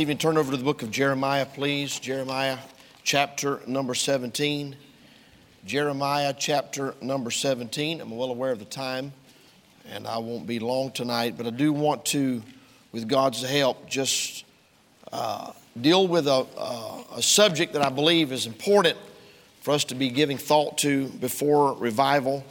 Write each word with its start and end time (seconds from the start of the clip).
Even 0.00 0.16
turn 0.16 0.38
over 0.38 0.50
to 0.50 0.56
the 0.56 0.64
book 0.64 0.80
of 0.80 0.90
Jeremiah, 0.90 1.44
please. 1.44 1.98
Jeremiah 1.98 2.56
chapter 3.02 3.60
number 3.66 3.94
17. 3.94 4.74
Jeremiah 5.66 6.32
chapter 6.32 6.94
number 7.02 7.30
17. 7.30 8.00
I'm 8.00 8.10
well 8.10 8.30
aware 8.30 8.50
of 8.50 8.60
the 8.60 8.64
time, 8.64 9.12
and 9.90 10.06
I 10.06 10.16
won't 10.16 10.46
be 10.46 10.58
long 10.58 10.90
tonight, 10.90 11.34
but 11.36 11.46
I 11.46 11.50
do 11.50 11.70
want 11.74 12.06
to, 12.06 12.42
with 12.92 13.08
God's 13.08 13.42
help, 13.42 13.90
just 13.90 14.46
uh, 15.12 15.52
deal 15.78 16.08
with 16.08 16.26
a, 16.26 16.46
uh, 16.56 17.02
a 17.16 17.22
subject 17.22 17.74
that 17.74 17.84
I 17.84 17.90
believe 17.90 18.32
is 18.32 18.46
important 18.46 18.96
for 19.60 19.72
us 19.72 19.84
to 19.84 19.94
be 19.94 20.08
giving 20.08 20.38
thought 20.38 20.78
to 20.78 21.08
before 21.08 21.74
revival. 21.74 22.42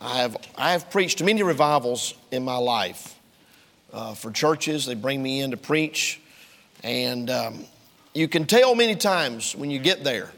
I 0.00 0.16
have, 0.16 0.36
I 0.58 0.72
have 0.72 0.90
preached 0.90 1.22
many 1.22 1.44
revivals 1.44 2.14
in 2.32 2.44
my 2.44 2.56
life. 2.56 3.16
Uh, 3.92 4.14
for 4.14 4.32
churches, 4.32 4.84
they 4.84 4.96
bring 4.96 5.22
me 5.22 5.42
in 5.42 5.52
to 5.52 5.56
preach. 5.56 6.18
And 6.82 7.30
um, 7.30 7.64
you 8.14 8.28
can 8.28 8.46
tell 8.46 8.74
many 8.74 8.96
times 8.96 9.54
when 9.54 9.70
you 9.70 9.78
get 9.78 10.04
there 10.04 10.30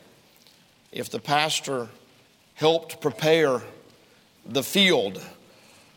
if 0.93 1.11
the 1.11 1.19
pastor 1.19 1.89
helped 2.55 3.01
prepare 3.01 3.63
the 4.47 4.63
field 4.63 5.21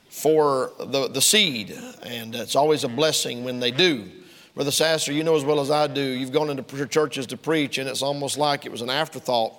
for 0.10 0.72
the, 0.80 1.08
the 1.10 1.22
seed. 1.22 1.78
And 2.04 2.34
it's 2.34 2.56
always 2.56 2.84
a 2.84 2.88
blessing 2.88 3.44
when 3.44 3.60
they 3.60 3.72
do. 3.72 4.10
Brother 4.56 4.72
Sasser, 4.72 5.12
you 5.12 5.24
know 5.24 5.36
as 5.36 5.46
well 5.46 5.60
as 5.60 5.70
I 5.70 5.86
do, 5.86 6.02
you've 6.02 6.32
gone 6.32 6.50
into 6.50 6.88
churches 6.88 7.28
to 7.28 7.38
preach, 7.38 7.78
and 7.78 7.88
it's 7.88 8.02
almost 8.02 8.40
like 8.40 8.66
it 8.66 8.72
was 8.72 8.82
an 8.82 8.90
afterthought. 8.90 9.54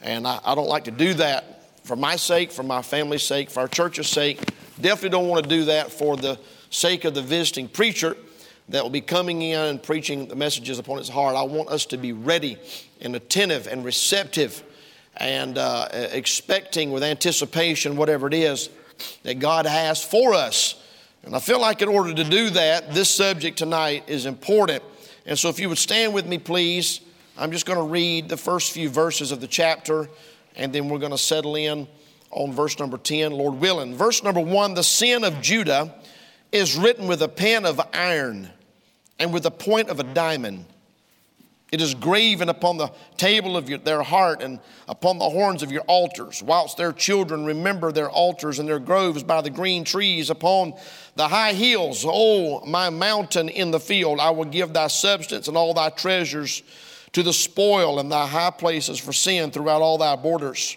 And 0.00 0.26
I, 0.26 0.40
I 0.42 0.54
don't 0.54 0.68
like 0.68 0.84
to 0.84 0.90
do 0.90 1.12
that 1.14 1.76
for 1.84 1.94
my 1.94 2.16
sake, 2.16 2.50
for 2.50 2.62
my 2.62 2.80
family's 2.80 3.22
sake, 3.22 3.50
for 3.50 3.60
our 3.60 3.68
church's 3.68 4.08
sake. 4.08 4.38
Definitely 4.80 5.10
don't 5.10 5.28
want 5.28 5.42
to 5.44 5.50
do 5.50 5.64
that 5.66 5.92
for 5.92 6.16
the 6.16 6.38
sake 6.70 7.04
of 7.04 7.14
the 7.14 7.20
visiting 7.20 7.68
preacher 7.68 8.16
that 8.70 8.82
will 8.82 8.90
be 8.90 9.00
coming 9.00 9.42
in 9.42 9.58
and 9.58 9.82
preaching 9.82 10.28
the 10.28 10.36
messages 10.36 10.78
upon 10.78 10.98
his 10.98 11.08
heart. 11.08 11.36
I 11.36 11.42
want 11.42 11.68
us 11.68 11.86
to 11.86 11.96
be 11.96 12.12
ready 12.12 12.56
and 13.00 13.14
attentive 13.14 13.66
and 13.66 13.84
receptive 13.84 14.62
and 15.16 15.58
uh, 15.58 15.88
expecting 15.92 16.92
with 16.92 17.02
anticipation 17.02 17.96
whatever 17.96 18.26
it 18.28 18.34
is 18.34 18.70
that 19.24 19.38
God 19.38 19.66
has 19.66 20.02
for 20.02 20.34
us. 20.34 20.82
And 21.24 21.34
I 21.34 21.40
feel 21.40 21.60
like 21.60 21.82
in 21.82 21.88
order 21.88 22.14
to 22.14 22.24
do 22.24 22.50
that, 22.50 22.94
this 22.94 23.10
subject 23.10 23.58
tonight 23.58 24.04
is 24.06 24.24
important. 24.24 24.82
And 25.26 25.38
so 25.38 25.48
if 25.48 25.58
you 25.58 25.68
would 25.68 25.78
stand 25.78 26.14
with 26.14 26.26
me, 26.26 26.38
please, 26.38 27.00
I'm 27.36 27.52
just 27.52 27.66
going 27.66 27.78
to 27.78 27.84
read 27.84 28.28
the 28.28 28.36
first 28.36 28.72
few 28.72 28.88
verses 28.88 29.32
of 29.32 29.40
the 29.40 29.46
chapter, 29.46 30.08
and 30.56 30.72
then 30.72 30.88
we're 30.88 30.98
going 30.98 31.10
to 31.12 31.18
settle 31.18 31.56
in 31.56 31.88
on 32.30 32.52
verse 32.52 32.78
number 32.78 32.96
10, 32.96 33.32
Lord 33.32 33.54
willing. 33.54 33.96
Verse 33.96 34.22
number 34.22 34.40
1 34.40 34.74
The 34.74 34.84
sin 34.84 35.24
of 35.24 35.42
Judah 35.42 35.94
is 36.52 36.76
written 36.76 37.06
with 37.06 37.22
a 37.22 37.28
pen 37.28 37.66
of 37.66 37.80
iron 37.92 38.50
and 39.20 39.32
with 39.32 39.44
the 39.44 39.50
point 39.50 39.90
of 39.90 40.00
a 40.00 40.04
diamond. 40.04 40.64
It 41.70 41.80
is 41.80 41.94
graven 41.94 42.48
upon 42.48 42.78
the 42.78 42.90
table 43.16 43.56
of 43.56 43.68
your, 43.68 43.78
their 43.78 44.02
heart 44.02 44.42
and 44.42 44.58
upon 44.88 45.18
the 45.18 45.30
horns 45.30 45.62
of 45.62 45.70
your 45.70 45.82
altars, 45.82 46.42
whilst 46.42 46.76
their 46.76 46.92
children 46.92 47.44
remember 47.44 47.92
their 47.92 48.10
altars 48.10 48.58
and 48.58 48.68
their 48.68 48.80
groves 48.80 49.22
by 49.22 49.40
the 49.40 49.50
green 49.50 49.84
trees 49.84 50.30
upon 50.30 50.74
the 51.14 51.28
high 51.28 51.52
hills. 51.52 52.04
O 52.04 52.64
my 52.66 52.90
mountain 52.90 53.48
in 53.48 53.70
the 53.70 53.78
field, 53.78 54.18
I 54.18 54.30
will 54.30 54.46
give 54.46 54.72
thy 54.72 54.88
substance 54.88 55.46
and 55.46 55.56
all 55.56 55.72
thy 55.72 55.90
treasures 55.90 56.64
to 57.12 57.22
the 57.22 57.32
spoil 57.32 58.00
and 58.00 58.10
thy 58.10 58.26
high 58.26 58.50
places 58.50 58.98
for 58.98 59.12
sin 59.12 59.52
throughout 59.52 59.82
all 59.82 59.98
thy 59.98 60.16
borders. 60.16 60.76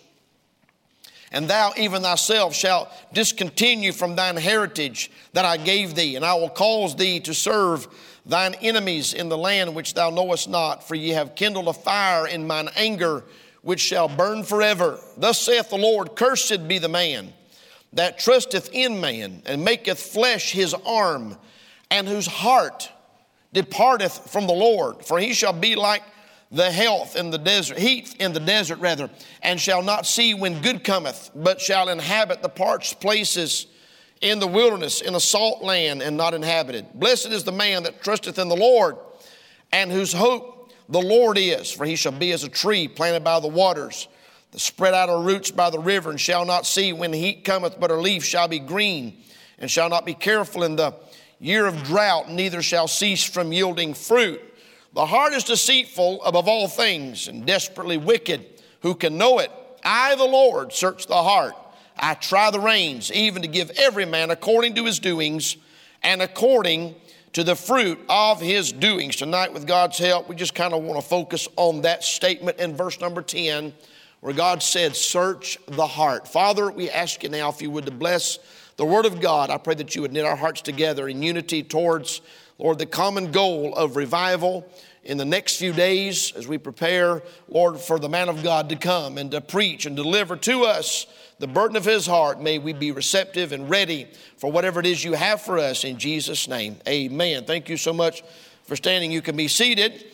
And 1.34 1.50
thou 1.50 1.74
even 1.76 2.04
thyself 2.04 2.54
shalt 2.54 2.90
discontinue 3.12 3.92
from 3.92 4.16
thine 4.16 4.38
heritage 4.38 5.12
that 5.34 5.46
I 5.46 5.58
gave 5.58 5.96
thee, 5.96 6.16
and 6.16 6.24
I 6.24 6.36
will 6.36 6.50
cause 6.50 6.96
thee 6.96 7.20
to 7.22 7.34
serve 7.34 7.88
thine 8.24 8.54
enemies 8.62 9.14
in 9.14 9.30
the 9.30 9.38
land 9.38 9.74
which 9.74 9.96
thou 9.96 10.12
knowest 10.12 10.48
not, 10.48 10.88
for 10.88 10.94
ye 10.94 11.10
have 11.10 11.34
kindled 11.34 11.68
a 11.68 11.74
fire 11.74 12.28
in 12.28 12.46
mine 12.46 12.70
anger, 12.76 13.24
which 13.64 13.80
shall 13.80 14.08
burn 14.08 14.44
forever. 14.44 15.00
Thus 15.18 15.40
saith 15.40 15.72
the 15.72 15.78
Lord 15.78 16.16
Cursed 16.16 16.68
be 16.68 16.78
the 16.78 16.88
man 16.88 17.34
that 17.94 18.20
trusteth 18.20 18.70
in 18.72 19.02
man, 19.02 19.42
and 19.46 19.64
maketh 19.64 20.00
flesh 20.00 20.52
his 20.52 20.76
arm, 20.86 21.38
and 21.90 22.08
whose 22.08 22.28
heart 22.28 22.92
departeth 23.54 24.32
from 24.32 24.46
the 24.46 24.54
Lord. 24.54 25.04
For 25.06 25.20
he 25.20 25.34
shall 25.34 25.54
be 25.54 25.76
like 25.76 26.04
the 26.54 26.72
health 26.72 27.16
in 27.16 27.32
the 27.32 27.38
desert, 27.38 27.80
heat 27.80 28.16
in 28.20 28.32
the 28.32 28.40
desert 28.40 28.80
rather, 28.80 29.10
and 29.42 29.60
shall 29.60 29.82
not 29.82 30.06
see 30.06 30.36
when 30.36 30.62
good 30.62 30.84
cometh, 30.84 31.32
but 31.36 31.60
shall 31.60 31.90
inhabit 31.90 32.44
the 32.44 32.50
parched 32.50 33.02
places 33.02 33.66
in 34.22 34.40
the 34.40 34.48
wilderness, 34.48 35.02
in 35.02 35.16
a 35.16 35.20
salt 35.20 35.64
land 35.64 36.02
and 36.04 36.16
not 36.16 36.36
inhabited. 36.36 36.86
Blessed 36.94 37.28
is 37.28 37.44
the 37.44 37.52
man 37.52 37.84
that 37.84 38.04
trusteth 38.04 38.38
in 38.38 38.50
the 38.50 38.56
Lord, 38.56 38.98
and 39.72 39.92
whose 39.92 40.14
hope 40.14 40.72
the 40.88 41.02
Lord 41.02 41.40
is, 41.40 41.72
for 41.72 41.86
he 41.86 41.96
shall 41.96 42.12
be 42.12 42.32
as 42.32 42.44
a 42.44 42.50
tree 42.50 42.88
planted 42.88 43.24
by 43.24 43.40
the 43.40 43.48
waters, 43.48 44.08
that 44.52 44.60
spread 44.60 44.94
out 44.94 45.10
her 45.10 45.20
roots 45.20 45.50
by 45.50 45.72
the 45.72 45.80
river, 45.80 46.12
and 46.12 46.22
shall 46.22 46.46
not 46.46 46.68
see 46.68 46.94
when 46.94 47.12
heat 47.12 47.44
cometh, 47.44 47.80
but 47.80 47.90
her 47.90 48.00
leaf 48.00 48.24
shall 48.24 48.48
be 48.48 48.60
green, 48.60 49.18
and 49.58 49.72
shall 49.72 49.90
not 49.90 50.06
be 50.06 50.14
careful 50.14 50.64
in 50.64 50.76
the 50.76 50.94
year 51.40 51.66
of 51.66 51.84
drought, 51.84 52.30
neither 52.30 52.62
shall 52.62 52.88
cease 52.88 53.24
from 53.24 53.52
yielding 53.52 53.96
fruit. 53.96 54.40
The 54.94 55.06
heart 55.06 55.34
is 55.34 55.44
deceitful 55.44 56.24
above 56.24 56.48
all 56.48 56.68
things, 56.68 57.28
and 57.28 57.46
desperately 57.46 57.98
wicked. 57.98 58.46
Who 58.82 58.96
can 58.96 59.18
know 59.18 59.40
it? 59.40 59.52
I, 59.84 60.16
the 60.16 60.24
Lord, 60.24 60.72
search 60.72 61.08
the 61.08 61.22
heart 61.22 61.56
I 61.98 62.16
try 62.16 62.52
the 62.52 62.60
reins, 62.60 63.12
even 63.12 63.42
to 63.44 63.48
give 63.48 63.70
every 63.72 64.06
man 64.06 64.32
according 64.32 64.76
to 64.76 64.86
his 64.86 65.00
doings 65.00 65.58
and 66.02 66.22
according 66.22 66.96
to 67.34 67.44
the 67.44 67.56
fruit 67.56 68.00
of 68.10 68.42
his 68.42 68.72
doings. 68.72 69.16
Tonight, 69.16 69.54
with 69.54 69.68
God's 69.68 69.98
help, 69.98 70.28
we 70.28 70.36
just 70.36 70.56
kind 70.56 70.74
of 70.74 70.84
want 70.84 71.02
to 71.02 71.08
focus 71.08 71.48
on 71.56 71.82
that 71.82 72.04
statement 72.04 72.60
in 72.60 72.76
verse 72.76 73.00
number 73.00 73.22
10, 73.22 73.74
where 74.22 74.34
God 74.34 74.64
said, 74.64 74.96
Search 74.96 75.58
the 75.68 75.88
heart. 75.88 76.28
Father, 76.28 76.72
we 76.72 76.90
ask 76.90 77.24
you 77.24 77.30
now 77.30 77.50
if 77.50 77.62
you 77.62 77.72
would 77.72 77.86
to 77.86 77.92
bless 77.92 78.40
the 78.78 78.86
word 78.86 79.06
of 79.06 79.22
God. 79.22 79.50
I 79.50 79.58
pray 79.58 79.76
that 79.76 79.96
you 79.96 80.02
would 80.02 80.14
knit 80.14 80.26
our 80.26 80.36
hearts 80.36 80.62
together 80.62 81.08
in 81.08 81.22
unity 81.22 81.64
towards, 81.64 82.22
Lord, 82.64 82.80
the 82.80 82.86
common 82.86 83.32
goal 83.32 83.76
of 83.76 83.98
revival 83.98 84.66
in 85.04 85.18
the 85.18 85.26
next 85.26 85.58
few 85.58 85.74
days 85.74 86.32
as 86.32 86.48
we 86.48 86.58
prepare, 86.58 87.22
Lord, 87.50 87.78
for 87.78 88.00
the 88.00 88.08
man 88.08 88.30
of 88.30 88.42
God 88.42 88.70
to 88.70 88.78
come 88.78 89.18
and 89.18 89.30
to 89.32 89.42
preach 89.42 89.86
and 89.86 89.98
deliver 89.98 90.38
to 90.38 90.64
us 90.64 91.06
the 91.40 91.48
burden 91.48 91.76
of 91.76 91.84
his 91.84 92.08
heart. 92.08 92.42
May 92.42 92.60
we 92.60 92.72
be 92.72 92.94
receptive 92.94 93.52
and 93.52 93.70
ready 93.70 94.08
for 94.38 94.50
whatever 94.50 94.80
it 94.80 94.86
is 94.86 95.04
you 95.04 95.12
have 95.12 95.42
for 95.42 95.60
us 95.60 95.84
in 95.84 95.98
Jesus' 95.98 96.48
name. 96.48 96.78
Amen. 96.88 97.44
Thank 97.44 97.68
you 97.68 97.76
so 97.76 97.92
much 97.92 98.24
for 98.64 98.78
standing. 98.78 99.12
You 99.12 99.22
can 99.22 99.36
be 99.36 99.50
seated. 99.50 100.06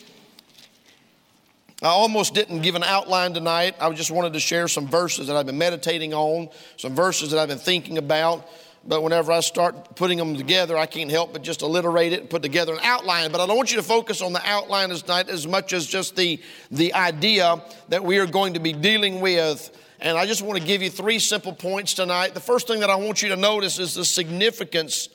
I 1.82 1.86
almost 1.86 2.34
didn't 2.34 2.62
give 2.62 2.74
an 2.74 2.82
outline 2.82 3.32
tonight. 3.32 3.76
I 3.80 3.88
just 3.92 4.10
wanted 4.10 4.32
to 4.32 4.40
share 4.40 4.66
some 4.66 4.88
verses 4.88 5.28
that 5.28 5.36
I've 5.36 5.46
been 5.46 5.56
meditating 5.56 6.12
on, 6.12 6.48
some 6.78 6.96
verses 6.96 7.30
that 7.30 7.38
I've 7.38 7.48
been 7.48 7.58
thinking 7.58 7.96
about 7.96 8.44
but 8.86 9.02
whenever 9.02 9.30
I 9.30 9.40
start 9.40 9.94
putting 9.94 10.16
them 10.16 10.36
together, 10.36 10.76
I 10.76 10.86
can't 10.86 11.10
help 11.10 11.32
but 11.32 11.42
just 11.42 11.62
alliterate 11.62 12.12
it 12.12 12.20
and 12.20 12.30
put 12.30 12.42
together 12.42 12.72
an 12.72 12.80
outline. 12.82 13.30
But 13.30 13.40
I 13.40 13.46
don't 13.46 13.56
want 13.56 13.70
you 13.70 13.76
to 13.76 13.82
focus 13.82 14.22
on 14.22 14.32
the 14.32 14.40
outline 14.44 14.88
tonight 14.88 15.28
as 15.28 15.46
much 15.46 15.72
as 15.74 15.86
just 15.86 16.16
the, 16.16 16.40
the 16.70 16.94
idea 16.94 17.62
that 17.90 18.02
we 18.02 18.18
are 18.18 18.26
going 18.26 18.54
to 18.54 18.60
be 18.60 18.72
dealing 18.72 19.20
with. 19.20 19.76
And 20.00 20.16
I 20.16 20.24
just 20.24 20.40
want 20.40 20.58
to 20.58 20.64
give 20.64 20.80
you 20.80 20.88
three 20.88 21.18
simple 21.18 21.52
points 21.52 21.92
tonight. 21.92 22.32
The 22.32 22.40
first 22.40 22.66
thing 22.66 22.80
that 22.80 22.88
I 22.88 22.96
want 22.96 23.22
you 23.22 23.28
to 23.28 23.36
notice 23.36 23.78
is 23.78 23.94
the 23.94 24.04
significance 24.04 25.10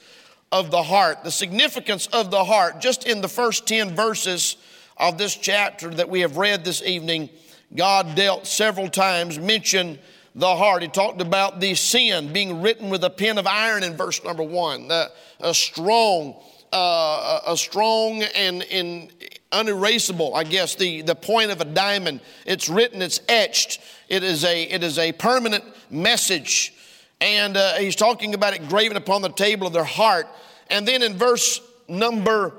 of 0.51 0.69
the 0.69 0.83
heart. 0.83 1.23
The 1.23 1.31
significance 1.31 2.05
of 2.07 2.29
the 2.29 2.43
heart. 2.43 2.81
Just 2.81 3.07
in 3.07 3.21
the 3.21 3.27
first 3.27 3.67
10 3.67 3.95
verses 3.95 4.57
of 4.97 5.17
this 5.17 5.35
chapter 5.35 5.89
that 5.89 6.07
we 6.07 6.19
have 6.19 6.37
read 6.37 6.63
this 6.63 6.83
evening, 6.83 7.29
God 7.75 8.13
dealt 8.13 8.45
several 8.45 8.89
times, 8.89 9.39
mentioned 9.39 9.97
the 10.35 10.56
heart. 10.56 10.81
He 10.81 10.90
talked 10.90 11.22
about 11.22 11.59
the 11.62 11.73
sin 11.75 12.34
being 12.34 12.62
written 12.62 12.90
with 12.90 13.03
a 13.03 13.09
pen 13.09 13.38
of 13.38 13.47
iron 13.47 13.84
in 13.84 13.96
verse 13.96 14.23
number 14.23 14.44
one. 14.44 14.91
A 14.91 15.53
strong, 15.53 16.35
uh, 16.73 17.39
a 17.48 17.57
strong 17.57 18.21
and, 18.21 18.63
and 18.63 19.12
unerasable, 19.54 20.36
I 20.36 20.44
guess, 20.44 20.75
the, 20.75 21.01
the 21.01 21.15
point 21.15 21.51
of 21.51 21.62
a 21.62 21.65
diamond. 21.65 22.19
It's 22.45 22.68
written, 22.68 23.01
it's 23.01 23.21
etched. 23.30 23.80
It 24.09 24.24
is 24.24 24.44
a, 24.44 24.63
it 24.63 24.83
is 24.83 25.00
a 25.00 25.13
permanent 25.13 25.63
message. 25.89 26.74
And 27.21 27.56
uh, 27.56 27.75
he's 27.75 27.95
talking 27.95 28.33
about 28.33 28.54
it 28.54 28.68
graven 28.68 28.98
upon 28.98 29.21
the 29.21 29.30
table 29.30 29.65
of 29.65 29.74
their 29.74 29.86
heart. 29.86 30.27
And 30.69 30.86
then 30.86 31.01
in 31.01 31.18
verse 31.18 31.62
number 31.88 32.54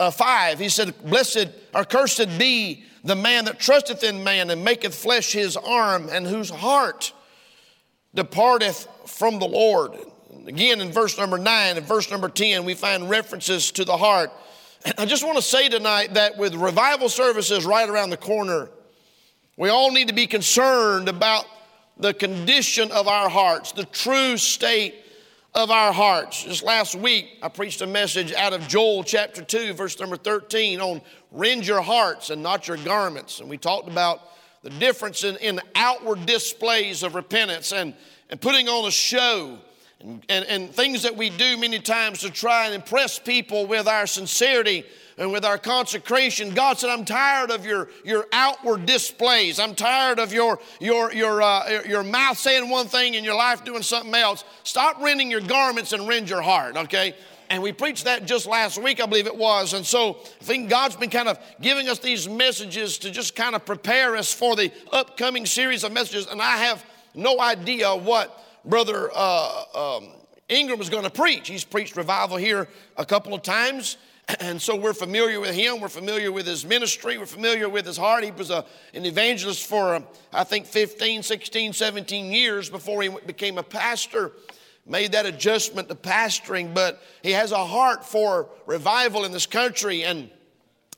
uh, 0.00 0.10
5, 0.10 0.58
he 0.58 0.68
said, 0.68 0.94
Blessed 1.04 1.48
or 1.72 1.84
cursed 1.84 2.38
be 2.38 2.84
the 3.04 3.16
man 3.16 3.46
that 3.46 3.58
trusteth 3.58 4.04
in 4.04 4.22
man 4.24 4.50
and 4.50 4.64
maketh 4.64 4.94
flesh 4.94 5.32
his 5.32 5.56
arm, 5.56 6.08
and 6.10 6.26
whose 6.26 6.50
heart 6.50 7.12
departeth 8.14 8.88
from 9.06 9.38
the 9.38 9.46
Lord. 9.46 9.96
Again, 10.46 10.80
in 10.80 10.90
verse 10.92 11.18
number 11.18 11.38
9 11.38 11.76
and 11.76 11.86
verse 11.86 12.10
number 12.10 12.28
10, 12.28 12.64
we 12.64 12.74
find 12.74 13.08
references 13.08 13.70
to 13.72 13.84
the 13.84 13.96
heart. 13.96 14.30
I 14.96 15.04
just 15.04 15.24
want 15.24 15.36
to 15.36 15.42
say 15.42 15.68
tonight 15.68 16.14
that 16.14 16.36
with 16.38 16.54
revival 16.54 17.08
services 17.08 17.64
right 17.66 17.88
around 17.88 18.10
the 18.10 18.16
corner, 18.16 18.70
we 19.56 19.68
all 19.68 19.92
need 19.92 20.08
to 20.08 20.14
be 20.14 20.26
concerned 20.26 21.08
about 21.08 21.44
the 21.98 22.14
condition 22.14 22.90
of 22.92 23.06
our 23.06 23.28
hearts, 23.28 23.72
the 23.72 23.84
true 23.84 24.36
state 24.38 24.94
of 25.54 25.70
our 25.70 25.92
hearts. 25.92 26.44
Just 26.44 26.62
last 26.62 26.94
week, 26.94 27.38
I 27.42 27.48
preached 27.48 27.80
a 27.82 27.86
message 27.86 28.32
out 28.32 28.52
of 28.52 28.68
Joel 28.68 29.02
chapter 29.02 29.42
2, 29.42 29.72
verse 29.74 29.98
number 29.98 30.16
13 30.16 30.80
on 30.80 31.02
rend 31.32 31.66
your 31.66 31.80
hearts 31.80 32.30
and 32.30 32.42
not 32.42 32.68
your 32.68 32.76
garments. 32.78 33.40
And 33.40 33.48
we 33.48 33.58
talked 33.58 33.88
about 33.88 34.20
the 34.62 34.70
difference 34.70 35.24
in, 35.24 35.36
in 35.36 35.60
outward 35.74 36.26
displays 36.26 37.02
of 37.02 37.14
repentance 37.14 37.72
and, 37.72 37.94
and 38.28 38.40
putting 38.40 38.68
on 38.68 38.86
a 38.86 38.90
show 38.90 39.58
and, 40.00 40.24
and, 40.28 40.44
and 40.46 40.70
things 40.70 41.02
that 41.02 41.16
we 41.16 41.30
do 41.30 41.56
many 41.58 41.78
times 41.78 42.20
to 42.20 42.30
try 42.30 42.66
and 42.66 42.74
impress 42.74 43.18
people 43.18 43.66
with 43.66 43.86
our 43.86 44.06
sincerity 44.06 44.84
and 45.18 45.32
with 45.32 45.44
our 45.44 45.58
consecration, 45.58 46.54
God 46.54 46.78
said, 46.78 46.88
I'm 46.88 47.04
tired 47.04 47.50
of 47.50 47.66
your, 47.66 47.88
your 48.04 48.26
outward 48.32 48.86
displays. 48.86 49.60
I'm 49.60 49.74
tired 49.74 50.18
of 50.18 50.32
your, 50.32 50.58
your, 50.80 51.12
your, 51.12 51.42
uh, 51.42 51.82
your 51.86 52.02
mouth 52.02 52.38
saying 52.38 52.70
one 52.70 52.86
thing 52.86 53.16
and 53.16 53.24
your 53.24 53.34
life 53.34 53.62
doing 53.62 53.82
something 53.82 54.14
else. 54.14 54.44
Stop 54.64 55.02
rending 55.02 55.30
your 55.30 55.42
garments 55.42 55.92
and 55.92 56.08
rend 56.08 56.30
your 56.30 56.40
heart, 56.40 56.78
okay? 56.78 57.14
And 57.50 57.62
we 57.62 57.72
preached 57.72 58.04
that 58.04 58.24
just 58.24 58.46
last 58.46 58.82
week, 58.82 59.02
I 59.02 59.06
believe 59.06 59.26
it 59.26 59.36
was. 59.36 59.74
And 59.74 59.84
so 59.84 60.20
I 60.40 60.44
think 60.44 60.70
God's 60.70 60.96
been 60.96 61.10
kind 61.10 61.28
of 61.28 61.38
giving 61.60 61.88
us 61.88 61.98
these 61.98 62.26
messages 62.26 62.96
to 62.98 63.10
just 63.10 63.36
kind 63.36 63.54
of 63.54 63.66
prepare 63.66 64.16
us 64.16 64.32
for 64.32 64.56
the 64.56 64.72
upcoming 64.90 65.44
series 65.44 65.84
of 65.84 65.92
messages. 65.92 66.28
And 66.28 66.40
I 66.40 66.56
have 66.58 66.82
no 67.14 67.40
idea 67.40 67.94
what 67.94 68.40
Brother 68.64 69.10
uh, 69.14 69.64
um, 69.74 70.08
Ingram 70.48 70.80
is 70.80 70.90
going 70.90 71.04
to 71.04 71.10
preach. 71.10 71.48
He's 71.48 71.64
preached 71.64 71.96
revival 71.96 72.36
here 72.36 72.68
a 72.96 73.04
couple 73.04 73.34
of 73.34 73.42
times. 73.42 73.96
And 74.38 74.62
so 74.62 74.76
we're 74.76 74.94
familiar 74.94 75.40
with 75.40 75.56
him. 75.56 75.80
We're 75.80 75.88
familiar 75.88 76.30
with 76.30 76.46
his 76.46 76.64
ministry. 76.64 77.18
We're 77.18 77.26
familiar 77.26 77.68
with 77.68 77.84
his 77.84 77.96
heart. 77.96 78.22
He 78.22 78.30
was 78.30 78.50
a, 78.50 78.64
an 78.94 79.04
evangelist 79.04 79.66
for, 79.66 79.96
uh, 79.96 80.02
I 80.32 80.44
think, 80.44 80.66
15, 80.66 81.24
16, 81.24 81.72
17 81.72 82.32
years 82.32 82.70
before 82.70 83.02
he 83.02 83.08
became 83.26 83.58
a 83.58 83.64
pastor. 83.64 84.30
Made 84.86 85.12
that 85.12 85.26
adjustment 85.26 85.88
to 85.88 85.96
pastoring, 85.96 86.72
but 86.72 87.02
he 87.24 87.32
has 87.32 87.50
a 87.50 87.64
heart 87.64 88.04
for 88.04 88.50
revival 88.66 89.24
in 89.24 89.32
this 89.32 89.46
country. 89.46 90.04
And 90.04 90.30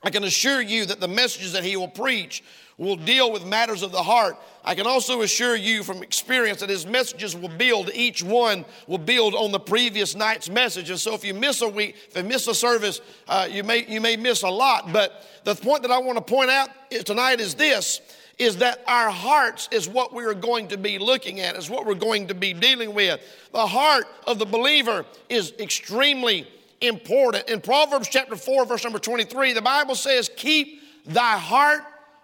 I 0.02 0.10
can 0.10 0.24
assure 0.24 0.60
you 0.60 0.84
that 0.84 1.00
the 1.00 1.08
messages 1.08 1.52
that 1.52 1.64
he 1.64 1.76
will 1.76 1.88
preach 1.88 2.44
will 2.82 2.96
deal 2.96 3.32
with 3.32 3.46
matters 3.46 3.82
of 3.82 3.92
the 3.92 4.02
heart. 4.02 4.36
I 4.64 4.74
can 4.74 4.86
also 4.86 5.22
assure 5.22 5.56
you 5.56 5.82
from 5.82 6.02
experience 6.02 6.60
that 6.60 6.68
his 6.68 6.86
messages 6.86 7.36
will 7.36 7.48
build, 7.48 7.90
each 7.94 8.22
one 8.22 8.64
will 8.86 8.98
build 8.98 9.34
on 9.34 9.52
the 9.52 9.60
previous 9.60 10.14
night's 10.14 10.48
message. 10.48 10.90
And 10.90 10.98
so 10.98 11.14
if 11.14 11.24
you 11.24 11.34
miss 11.34 11.62
a 11.62 11.68
week, 11.68 11.96
if 12.08 12.16
you 12.16 12.24
miss 12.24 12.46
a 12.48 12.54
service, 12.54 13.00
uh, 13.28 13.48
you, 13.50 13.62
may, 13.62 13.86
you 13.86 14.00
may 14.00 14.16
miss 14.16 14.42
a 14.42 14.48
lot. 14.48 14.92
But 14.92 15.24
the 15.44 15.54
point 15.54 15.82
that 15.82 15.90
I 15.90 15.98
want 15.98 16.18
to 16.18 16.24
point 16.24 16.50
out 16.50 16.70
tonight 17.04 17.40
is 17.40 17.54
this 17.54 18.00
is 18.38 18.56
that 18.56 18.82
our 18.88 19.10
hearts 19.10 19.68
is 19.70 19.88
what 19.88 20.12
we're 20.12 20.34
going 20.34 20.66
to 20.68 20.76
be 20.76 20.98
looking 20.98 21.40
at, 21.40 21.54
is 21.54 21.70
what 21.70 21.86
we're 21.86 21.94
going 21.94 22.26
to 22.28 22.34
be 22.34 22.52
dealing 22.52 22.94
with. 22.94 23.20
The 23.52 23.66
heart 23.66 24.06
of 24.26 24.38
the 24.38 24.46
believer 24.46 25.04
is 25.28 25.52
extremely 25.60 26.48
important. 26.80 27.48
In 27.48 27.60
Proverbs 27.60 28.08
chapter 28.08 28.34
4, 28.34 28.64
verse 28.66 28.82
number 28.82 28.98
23, 28.98 29.52
the 29.52 29.62
Bible 29.62 29.94
says, 29.94 30.30
Keep 30.34 30.80
thy 31.06 31.38
heart 31.38 31.82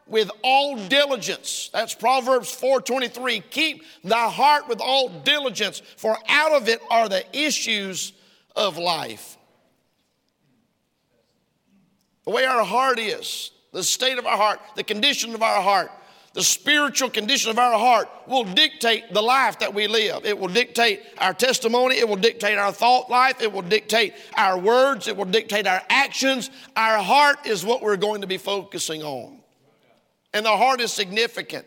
with 0.08 0.30
all 0.42 0.76
diligence. 0.88 1.70
That's 1.72 1.94
Proverbs 1.94 2.50
4:23. 2.50 3.40
Keep 3.50 3.84
thy 4.04 4.30
heart 4.30 4.68
with 4.68 4.80
all 4.80 5.08
diligence, 5.08 5.82
for 5.96 6.18
out 6.28 6.52
of 6.52 6.68
it 6.68 6.80
are 6.90 7.08
the 7.08 7.24
issues 7.36 8.12
of 8.56 8.78
life. 8.78 9.36
The 12.24 12.30
way 12.32 12.44
our 12.44 12.64
heart 12.64 12.98
is, 12.98 13.52
the 13.72 13.82
state 13.82 14.18
of 14.18 14.26
our 14.26 14.36
heart, 14.36 14.60
the 14.76 14.84
condition 14.84 15.34
of 15.34 15.42
our 15.42 15.62
heart, 15.62 15.90
the 16.34 16.42
spiritual 16.42 17.10
condition 17.10 17.50
of 17.50 17.58
our 17.58 17.78
heart 17.78 18.08
will 18.26 18.44
dictate 18.44 19.12
the 19.12 19.22
life 19.22 19.58
that 19.60 19.72
we 19.72 19.86
live. 19.86 20.24
It 20.24 20.38
will 20.38 20.48
dictate 20.48 21.02
our 21.18 21.32
testimony. 21.32 21.96
It 21.96 22.08
will 22.08 22.16
dictate 22.16 22.58
our 22.58 22.70
thought 22.70 23.10
life. 23.10 23.40
It 23.40 23.52
will 23.52 23.62
dictate 23.62 24.14
our 24.36 24.58
words. 24.58 25.08
It 25.08 25.16
will 25.16 25.24
dictate 25.24 25.66
our 25.66 25.82
actions. 25.88 26.50
Our 26.76 26.98
heart 26.98 27.46
is 27.46 27.64
what 27.64 27.82
we're 27.82 27.96
going 27.96 28.20
to 28.20 28.26
be 28.26 28.36
focusing 28.36 29.02
on. 29.02 29.37
And 30.32 30.44
the 30.44 30.56
heart 30.56 30.80
is 30.80 30.92
significant. 30.92 31.66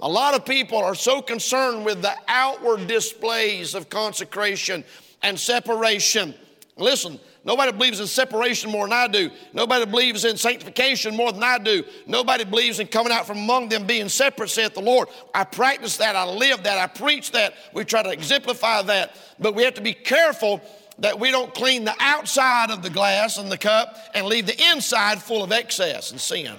A 0.00 0.08
lot 0.08 0.34
of 0.34 0.44
people 0.44 0.78
are 0.78 0.94
so 0.94 1.22
concerned 1.22 1.84
with 1.84 2.02
the 2.02 2.14
outward 2.26 2.86
displays 2.88 3.74
of 3.74 3.88
consecration 3.88 4.84
and 5.22 5.38
separation. 5.38 6.34
Listen, 6.76 7.20
nobody 7.44 7.70
believes 7.70 8.00
in 8.00 8.08
separation 8.08 8.70
more 8.70 8.86
than 8.86 8.92
I 8.92 9.06
do. 9.06 9.30
Nobody 9.52 9.86
believes 9.86 10.24
in 10.24 10.36
sanctification 10.36 11.14
more 11.14 11.30
than 11.30 11.44
I 11.44 11.58
do. 11.58 11.84
Nobody 12.08 12.44
believes 12.44 12.80
in 12.80 12.88
coming 12.88 13.12
out 13.12 13.26
from 13.26 13.38
among 13.38 13.68
them 13.68 13.86
being 13.86 14.08
separate, 14.08 14.50
saith 14.50 14.74
the 14.74 14.82
Lord. 14.82 15.08
I 15.32 15.44
practice 15.44 15.96
that, 15.98 16.16
I 16.16 16.24
live 16.24 16.64
that, 16.64 16.78
I 16.78 16.88
preach 16.88 17.30
that. 17.30 17.54
We 17.72 17.84
try 17.84 18.02
to 18.02 18.10
exemplify 18.10 18.82
that. 18.82 19.14
But 19.38 19.54
we 19.54 19.62
have 19.62 19.74
to 19.74 19.80
be 19.80 19.94
careful 19.94 20.60
that 20.98 21.18
we 21.18 21.30
don't 21.30 21.54
clean 21.54 21.84
the 21.84 21.94
outside 22.00 22.70
of 22.70 22.82
the 22.82 22.90
glass 22.90 23.38
and 23.38 23.50
the 23.50 23.58
cup 23.58 23.96
and 24.12 24.26
leave 24.26 24.46
the 24.46 24.70
inside 24.72 25.22
full 25.22 25.44
of 25.44 25.52
excess 25.52 26.10
and 26.10 26.20
sin. 26.20 26.54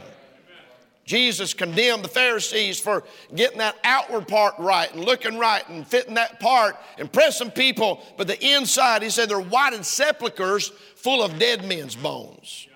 Jesus 1.05 1.53
condemned 1.53 2.03
the 2.03 2.09
Pharisees 2.09 2.79
for 2.79 3.03
getting 3.33 3.59
that 3.59 3.77
outward 3.83 4.27
part 4.27 4.55
right 4.57 4.91
and 4.91 5.05
looking 5.05 5.37
right 5.37 5.67
and 5.69 5.85
fitting 5.85 6.15
that 6.15 6.39
part, 6.39 6.75
impressing 6.97 7.51
people. 7.51 8.03
But 8.17 8.27
the 8.27 8.43
inside, 8.43 9.03
he 9.03 9.11
said, 9.11 9.29
they're 9.29 9.39
whited 9.39 9.85
sepulchres 9.85 10.69
full 10.95 11.23
of 11.23 11.37
dead 11.37 11.63
men's 11.63 11.95
bones. 11.95 12.67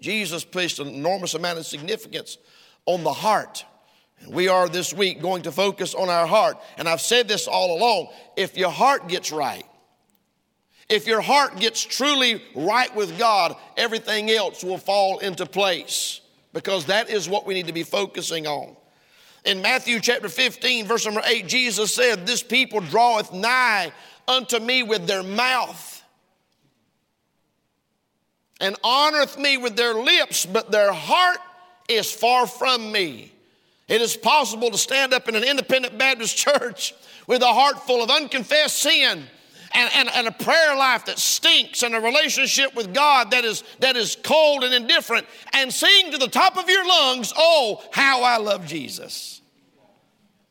Jesus 0.00 0.44
placed 0.44 0.80
an 0.80 0.88
enormous 0.88 1.34
amount 1.34 1.58
of 1.58 1.66
significance 1.66 2.38
on 2.86 3.04
the 3.04 3.12
heart. 3.12 3.64
And 4.20 4.34
we 4.34 4.48
are 4.48 4.68
this 4.68 4.92
week 4.92 5.22
going 5.22 5.42
to 5.42 5.52
focus 5.52 5.94
on 5.94 6.08
our 6.08 6.26
heart. 6.26 6.58
And 6.76 6.88
I've 6.88 7.00
said 7.00 7.28
this 7.28 7.46
all 7.46 7.76
along 7.78 8.08
if 8.36 8.56
your 8.56 8.70
heart 8.70 9.06
gets 9.06 9.30
right, 9.30 9.64
if 10.88 11.06
your 11.06 11.20
heart 11.20 11.56
gets 11.60 11.84
truly 11.84 12.42
right 12.56 12.94
with 12.96 13.16
God, 13.16 13.54
everything 13.76 14.28
else 14.28 14.64
will 14.64 14.78
fall 14.78 15.18
into 15.18 15.46
place 15.46 16.20
because 16.52 16.86
that 16.86 17.10
is 17.10 17.28
what 17.28 17.46
we 17.46 17.54
need 17.54 17.66
to 17.66 17.72
be 17.72 17.82
focusing 17.82 18.46
on. 18.46 18.76
In 19.44 19.62
Matthew 19.62 20.00
chapter 20.00 20.28
15, 20.28 20.86
verse 20.86 21.04
number 21.04 21.22
8, 21.24 21.46
Jesus 21.46 21.94
said, 21.94 22.26
This 22.26 22.42
people 22.42 22.80
draweth 22.80 23.32
nigh 23.32 23.92
unto 24.26 24.58
me 24.58 24.82
with 24.82 25.06
their 25.06 25.22
mouth 25.22 26.02
and 28.60 28.80
honoreth 28.82 29.38
me 29.38 29.56
with 29.56 29.76
their 29.76 29.94
lips, 29.94 30.44
but 30.44 30.70
their 30.70 30.92
heart 30.92 31.38
is 31.88 32.10
far 32.10 32.46
from 32.46 32.90
me. 32.90 33.32
It 33.86 34.02
is 34.02 34.16
possible 34.16 34.70
to 34.70 34.78
stand 34.78 35.14
up 35.14 35.28
in 35.28 35.36
an 35.36 35.44
independent 35.44 35.96
Baptist 35.96 36.36
church 36.46 36.94
with 37.26 37.42
a 37.42 37.52
heart 37.52 37.86
full 37.86 38.02
of 38.02 38.10
unconfessed 38.10 38.78
sin 38.78 39.26
and, 39.72 39.90
and, 39.94 40.08
and 40.14 40.26
a 40.26 40.32
prayer 40.32 40.76
life 40.76 41.06
that 41.06 41.18
stinks 41.18 41.82
and 41.82 41.94
a 41.94 42.00
relationship 42.00 42.74
with 42.74 42.94
God 42.94 43.30
that 43.32 43.44
is, 43.44 43.64
that 43.80 43.96
is 43.96 44.16
cold 44.22 44.64
and 44.64 44.74
indifferent 44.74 45.26
and 45.52 45.72
sing 45.72 46.10
to 46.12 46.18
the 46.18 46.28
top 46.28 46.56
of 46.56 46.68
your 46.68 46.86
lungs, 46.86 47.32
Oh, 47.36 47.82
how 47.92 48.22
I 48.22 48.38
love 48.38 48.66
Jesus. 48.66 49.40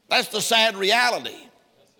That's 0.10 0.30
the 0.30 0.42
sad 0.42 0.76
reality. 0.78 1.36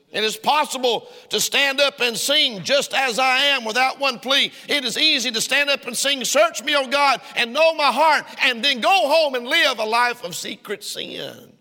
It 0.10 0.24
is 0.24 0.38
possible 0.38 1.08
to 1.30 1.40
stand 1.40 1.82
up 1.82 2.00
and 2.00 2.16
sing 2.16 2.64
just 2.64 2.94
as 2.94 3.20
I 3.20 3.40
am 3.40 3.66
without 3.66 4.00
one 4.00 4.20
plea. 4.20 4.54
It 4.70 4.86
is 4.86 4.98
easy 4.98 5.32
to 5.32 5.42
stand 5.42 5.70
up 5.70 5.86
and 5.86 5.96
sing, 5.98 6.24
Search 6.24 6.64
me, 6.64 6.76
O 6.76 6.88
God, 6.88 7.20
and 7.36 7.52
know 7.52 7.74
my 7.74 7.92
heart, 7.92 8.26
and 8.42 8.64
then 8.64 8.80
go 8.80 8.90
home 8.90 9.36
and 9.36 9.46
live 9.46 9.80
a 9.80 9.84
life 9.84 10.24
of 10.24 10.34
secret 10.34 10.84
sin. 10.84 11.54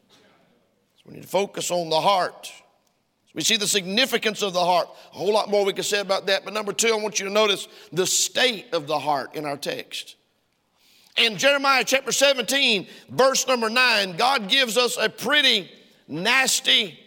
So 0.95 1.03
we 1.07 1.15
need 1.15 1.23
to 1.23 1.29
focus 1.29 1.73
on 1.73 1.91
the 1.91 2.01
heart. 2.01 2.53
We 3.37 3.43
see 3.43 3.59
the 3.59 3.69
significance 3.69 4.41
of 4.41 4.55
the 4.55 4.65
heart. 4.65 4.89
A 5.13 5.17
whole 5.17 5.33
lot 5.33 5.51
more 5.51 5.63
we 5.63 5.75
could 5.75 5.85
say 5.85 6.01
about 6.01 6.27
that. 6.27 6.43
But 6.43 6.55
number 6.55 6.73
two, 6.73 6.89
I 6.89 6.97
want 6.97 7.21
you 7.21 7.27
to 7.27 7.33
notice 7.33 7.69
the 7.93 8.07
state 8.07 8.73
of 8.73 8.87
the 8.87 8.99
heart 8.99 9.35
in 9.35 9.45
our 9.45 9.59
text. 9.59 10.17
In 11.19 11.37
Jeremiah 11.37 11.85
chapter 11.85 12.13
17, 12.13 12.87
verse 13.11 13.47
number 13.47 13.69
9, 13.69 14.17
God 14.17 14.49
gives 14.49 14.79
us 14.79 14.97
a 14.99 15.11
pretty 15.11 15.71
nasty 16.09 16.99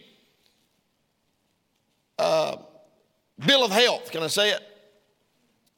uh, 2.16 2.58
bill 3.44 3.64
of 3.64 3.72
health. 3.72 4.12
Can 4.12 4.22
I 4.22 4.28
say 4.28 4.50
it? 4.50 4.60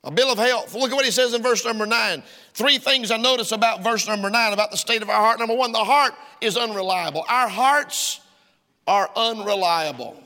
A 0.05 0.11
bill 0.11 0.31
of 0.31 0.39
health. 0.39 0.75
Look 0.75 0.91
at 0.91 0.95
what 0.95 1.07
he 1.07 1.11
says 1.11 1.33
in 1.33 1.43
verse 1.43 1.65
number 1.65 1.87
9. 1.87 2.23
Three 2.53 2.77
things 2.77 3.11
I 3.11 3.17
notice 3.17 3.53
about 3.53 3.83
verse 3.83 4.07
number 4.07 4.29
9 4.29 4.53
about 4.53 4.71
the 4.71 4.77
state 4.77 5.01
of 5.01 5.09
our 5.09 5.21
heart. 5.21 5.39
Number 5.39 5.55
one, 5.55 5.73
the 5.73 5.79
heart 5.79 6.13
is 6.43 6.59
unreliable. 6.59 7.25
Our 7.27 7.49
hearts 7.49 8.21
are 8.87 9.09
unreliable. 9.17 10.23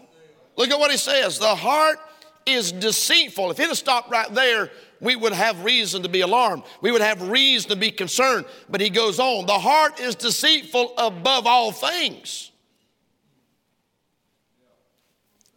Look 0.57 0.71
at 0.71 0.79
what 0.79 0.91
he 0.91 0.97
says. 0.97 1.39
The 1.39 1.55
heart 1.55 1.99
is 2.47 2.73
deceitful. 2.73 3.51
If 3.51 3.59
he'd 3.59 3.65
have 3.65 3.77
stopped 3.77 4.11
right 4.11 4.33
there, 4.33 4.71
we 5.01 5.17
would 5.17 5.33
have 5.33 5.65
reason 5.65 6.03
to 6.03 6.09
be 6.09 6.23
alarmed. 6.23 6.63
We 6.81 6.91
would 6.91 7.03
have 7.03 7.29
reason 7.29 7.71
to 7.71 7.77
be 7.77 7.91
concerned. 7.91 8.47
But 8.69 8.81
he 8.81 8.89
goes 8.89 9.19
on 9.19 9.47
the 9.47 9.59
heart 9.59 10.01
is 10.01 10.15
deceitful 10.15 10.95
above 10.97 11.47
all 11.47 11.73
things. 11.73 12.51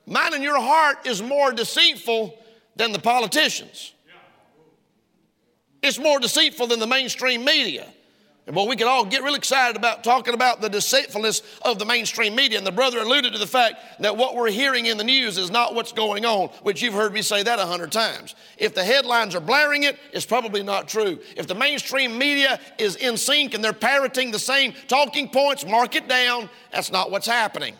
Mine 0.06 0.34
and 0.34 0.44
your 0.44 0.60
heart 0.60 1.06
is 1.06 1.22
more 1.22 1.52
deceitful 1.52 2.38
than 2.76 2.92
the 2.92 3.00
politicians. 3.00 3.94
It's 5.82 6.00
more 6.00 6.20
deceitful 6.20 6.68
than 6.68 6.80
the 6.80 6.88
mainstream 6.88 7.46
media. 7.46 7.88
And 8.50 8.56
boy, 8.56 8.66
we 8.66 8.76
could 8.76 8.88
all 8.88 9.06
get 9.06 9.22
real 9.22 9.36
excited 9.36 9.78
about 9.78 10.04
talking 10.04 10.34
about 10.34 10.60
the 10.60 10.70
deceitfulness 10.70 11.44
of 11.62 11.78
the 11.78 11.86
mainstream 11.86 12.34
media. 12.34 12.58
And 12.58 12.66
the 12.66 12.72
brother 12.72 12.98
alluded 12.98 13.34
to 13.34 13.38
the 13.38 13.46
fact 13.46 13.76
that 14.00 14.18
what 14.18 14.36
we're 14.36 14.50
hearing 14.50 14.88
in 14.88 14.98
the 14.98 15.04
news 15.04 15.38
is 15.38 15.52
not 15.52 15.76
what's 15.76 15.92
going 15.92 16.26
on, 16.26 16.48
which 16.64 16.82
you've 16.82 16.96
heard 16.96 17.14
me 17.14 17.22
say 17.22 17.44
that 17.44 17.60
a 17.60 17.66
hundred 17.68 17.92
times. 17.92 18.34
If 18.58 18.74
the 18.74 18.84
headlines 18.84 19.36
are 19.36 19.40
blaring 19.40 19.84
it, 19.84 20.00
it's 20.12 20.26
probably 20.26 20.64
not 20.64 20.88
true. 20.88 21.20
If 21.38 21.46
the 21.46 21.54
mainstream 21.54 22.18
media 22.18 22.60
is 22.80 22.96
in 22.96 23.18
sync 23.18 23.54
and 23.54 23.64
they're 23.64 23.72
parroting 23.72 24.32
the 24.32 24.40
same 24.40 24.74
talking 24.88 25.30
points, 25.30 25.64
mark 25.64 25.94
it 25.94 26.08
down. 26.08 26.50
That's 26.72 26.92
not 26.92 27.12
what's 27.12 27.28
happening. 27.28 27.76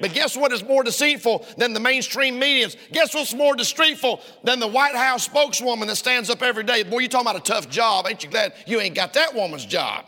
But 0.00 0.12
guess 0.12 0.36
what 0.36 0.52
is 0.52 0.62
more 0.62 0.82
deceitful 0.82 1.46
than 1.56 1.72
the 1.72 1.80
mainstream 1.80 2.38
mediums? 2.38 2.76
Guess 2.92 3.14
what's 3.14 3.34
more 3.34 3.54
deceitful 3.56 4.20
than 4.44 4.60
the 4.60 4.66
White 4.66 4.94
House 4.94 5.24
spokeswoman 5.24 5.88
that 5.88 5.96
stands 5.96 6.28
up 6.28 6.42
every 6.42 6.64
day? 6.64 6.82
Boy, 6.82 7.00
you 7.00 7.08
talking 7.08 7.26
about 7.26 7.36
a 7.40 7.52
tough 7.52 7.68
job. 7.68 8.06
Ain't 8.06 8.22
you 8.22 8.30
glad 8.30 8.52
you 8.66 8.80
ain't 8.80 8.94
got 8.94 9.14
that 9.14 9.34
woman's 9.34 9.64
job? 9.64 10.04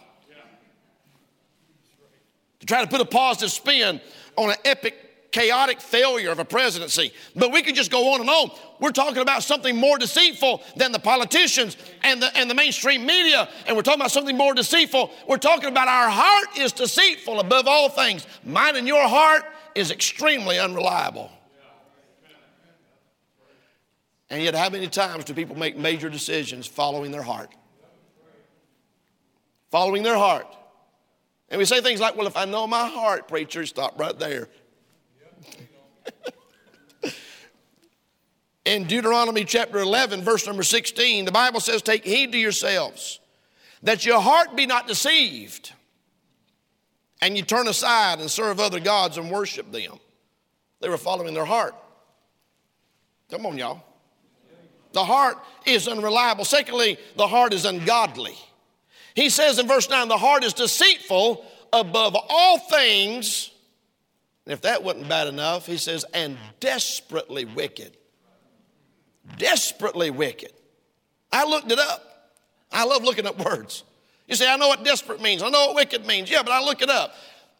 To 2.60 2.66
try 2.66 2.82
to 2.82 2.90
put 2.90 3.00
a 3.00 3.04
positive 3.04 3.50
spin 3.50 4.00
on 4.36 4.50
an 4.50 4.56
epic, 4.64 5.30
chaotic 5.30 5.80
failure 5.80 6.30
of 6.30 6.38
a 6.38 6.44
presidency. 6.44 7.12
But 7.36 7.52
we 7.52 7.62
could 7.62 7.74
just 7.74 7.90
go 7.90 8.12
on 8.14 8.20
and 8.20 8.28
on. 8.28 8.50
We're 8.80 8.90
talking 8.90 9.22
about 9.22 9.42
something 9.42 9.76
more 9.76 9.96
deceitful 9.96 10.62
than 10.76 10.92
the 10.92 10.98
politicians 10.98 11.76
and 12.02 12.20
the, 12.20 12.36
and 12.36 12.50
the 12.50 12.54
mainstream 12.54 13.06
media, 13.06 13.48
and 13.66 13.76
we're 13.76 13.82
talking 13.82 14.00
about 14.00 14.10
something 14.10 14.36
more 14.36 14.54
deceitful. 14.54 15.10
We're 15.26 15.38
talking 15.38 15.68
about 15.68 15.88
our 15.88 16.10
heart 16.10 16.58
is 16.58 16.72
deceitful 16.72 17.40
above 17.40 17.66
all 17.66 17.88
things. 17.88 18.26
Mine 18.44 18.76
and 18.76 18.86
your 18.86 19.06
heart 19.08 19.44
is 19.74 19.90
extremely 19.90 20.58
unreliable. 20.58 21.30
And 24.30 24.42
yet, 24.42 24.54
how 24.54 24.68
many 24.68 24.88
times 24.88 25.24
do 25.24 25.32
people 25.32 25.56
make 25.56 25.76
major 25.76 26.10
decisions 26.10 26.66
following 26.66 27.10
their 27.10 27.22
heart? 27.22 27.50
Following 29.70 30.02
their 30.02 30.16
heart. 30.16 30.46
And 31.48 31.58
we 31.58 31.64
say 31.64 31.80
things 31.80 31.98
like, 32.00 32.14
well, 32.16 32.26
if 32.26 32.36
I 32.36 32.44
know 32.44 32.66
my 32.66 32.88
heart, 32.88 33.26
preacher, 33.26 33.64
stop 33.64 33.98
right 33.98 34.18
there. 34.18 34.48
In 38.66 38.84
Deuteronomy 38.84 39.44
chapter 39.44 39.78
11, 39.78 40.22
verse 40.22 40.46
number 40.46 40.62
16, 40.62 41.24
the 41.24 41.32
Bible 41.32 41.60
says, 41.60 41.80
Take 41.80 42.04
heed 42.04 42.32
to 42.32 42.38
yourselves, 42.38 43.18
that 43.82 44.04
your 44.04 44.20
heart 44.20 44.54
be 44.56 44.66
not 44.66 44.86
deceived 44.86 45.72
and 47.20 47.36
you 47.36 47.42
turn 47.42 47.68
aside 47.68 48.20
and 48.20 48.30
serve 48.30 48.60
other 48.60 48.80
gods 48.80 49.16
and 49.18 49.30
worship 49.30 49.70
them. 49.72 49.98
They 50.80 50.88
were 50.88 50.98
following 50.98 51.34
their 51.34 51.44
heart. 51.44 51.74
Come 53.30 53.46
on, 53.46 53.58
y'all. 53.58 53.82
The 54.92 55.04
heart 55.04 55.36
is 55.66 55.86
unreliable. 55.86 56.44
Secondly, 56.44 56.98
the 57.16 57.26
heart 57.26 57.52
is 57.52 57.64
ungodly. 57.64 58.36
He 59.14 59.28
says 59.30 59.58
in 59.58 59.66
verse 59.66 59.90
9, 59.90 60.08
the 60.08 60.16
heart 60.16 60.44
is 60.44 60.54
deceitful 60.54 61.44
above 61.72 62.16
all 62.28 62.58
things. 62.58 63.50
And 64.46 64.52
if 64.52 64.62
that 64.62 64.82
wasn't 64.82 65.08
bad 65.08 65.26
enough, 65.26 65.66
he 65.66 65.76
says, 65.76 66.04
and 66.14 66.38
desperately 66.60 67.44
wicked. 67.44 67.96
Desperately 69.36 70.10
wicked. 70.10 70.52
I 71.30 71.44
looked 71.44 71.70
it 71.70 71.78
up. 71.78 72.32
I 72.72 72.84
love 72.84 73.04
looking 73.04 73.26
up 73.26 73.38
words. 73.44 73.84
You 74.28 74.36
say, 74.36 74.48
I 74.48 74.56
know 74.56 74.68
what 74.68 74.84
desperate 74.84 75.22
means. 75.22 75.42
I 75.42 75.48
know 75.48 75.68
what 75.68 75.76
wicked 75.76 76.06
means. 76.06 76.30
Yeah, 76.30 76.42
but 76.42 76.52
I 76.52 76.62
look 76.62 76.82
it 76.82 76.90
up. 76.90 77.14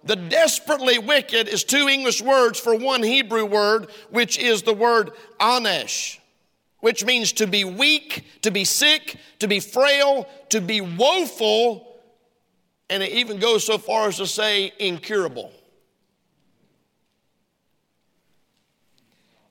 The 0.04 0.16
desperately 0.16 0.98
wicked 0.98 1.48
is 1.48 1.64
two 1.64 1.88
English 1.88 2.22
words 2.22 2.60
for 2.60 2.76
one 2.76 3.02
Hebrew 3.02 3.46
word, 3.46 3.90
which 4.10 4.38
is 4.38 4.62
the 4.62 4.74
word 4.74 5.10
anesh, 5.40 6.18
which 6.80 7.04
means 7.04 7.32
to 7.32 7.46
be 7.46 7.64
weak, 7.64 8.24
to 8.42 8.50
be 8.50 8.64
sick, 8.64 9.16
to 9.40 9.48
be 9.48 9.58
frail, 9.60 10.28
to 10.50 10.60
be 10.60 10.80
woeful, 10.80 11.98
and 12.90 13.02
it 13.02 13.10
even 13.12 13.38
goes 13.38 13.64
so 13.64 13.78
far 13.78 14.08
as 14.08 14.18
to 14.18 14.26
say 14.26 14.72
incurable. 14.78 15.50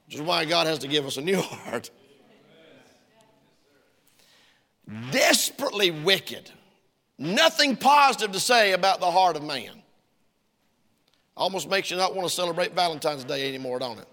Which 0.06 0.16
is 0.16 0.22
why 0.22 0.46
God 0.46 0.68
has 0.68 0.80
to 0.80 0.88
give 0.88 1.06
us 1.06 1.18
a 1.18 1.22
new 1.22 1.42
heart. 1.42 1.90
Desperately 5.12 5.92
wicked. 5.92 6.52
Nothing 7.20 7.76
positive 7.76 8.32
to 8.34 8.40
say 8.40 8.74
about 8.74 9.00
the 9.00 9.10
heart 9.10 9.36
of 9.36 9.44
man. 9.44 9.82
Almost 11.36 11.70
makes 11.70 11.92
you 11.92 11.98
not 11.98 12.16
want 12.16 12.28
to 12.28 12.34
celebrate 12.34 12.74
Valentine's 12.74 13.24
Day 13.24 13.48
anymore, 13.48 13.80
don't 13.80 14.00
it? 14.00 14.08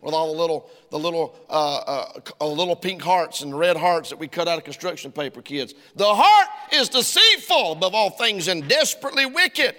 With 0.00 0.14
all 0.14 0.32
the 0.32 0.38
little, 0.38 0.68
the 0.90 0.98
little, 0.98 1.36
uh, 1.48 2.04
uh, 2.40 2.46
little 2.46 2.74
pink 2.74 3.00
hearts 3.02 3.42
and 3.42 3.56
red 3.56 3.76
hearts 3.76 4.10
that 4.10 4.18
we 4.18 4.28
cut 4.28 4.48
out 4.48 4.58
of 4.58 4.64
construction 4.64 5.12
paper, 5.12 5.40
kids. 5.40 5.74
The 5.94 6.12
heart 6.12 6.48
is 6.72 6.88
deceitful 6.88 7.72
above 7.72 7.94
all 7.94 8.10
things 8.10 8.48
and 8.48 8.68
desperately 8.68 9.26
wicked. 9.26 9.76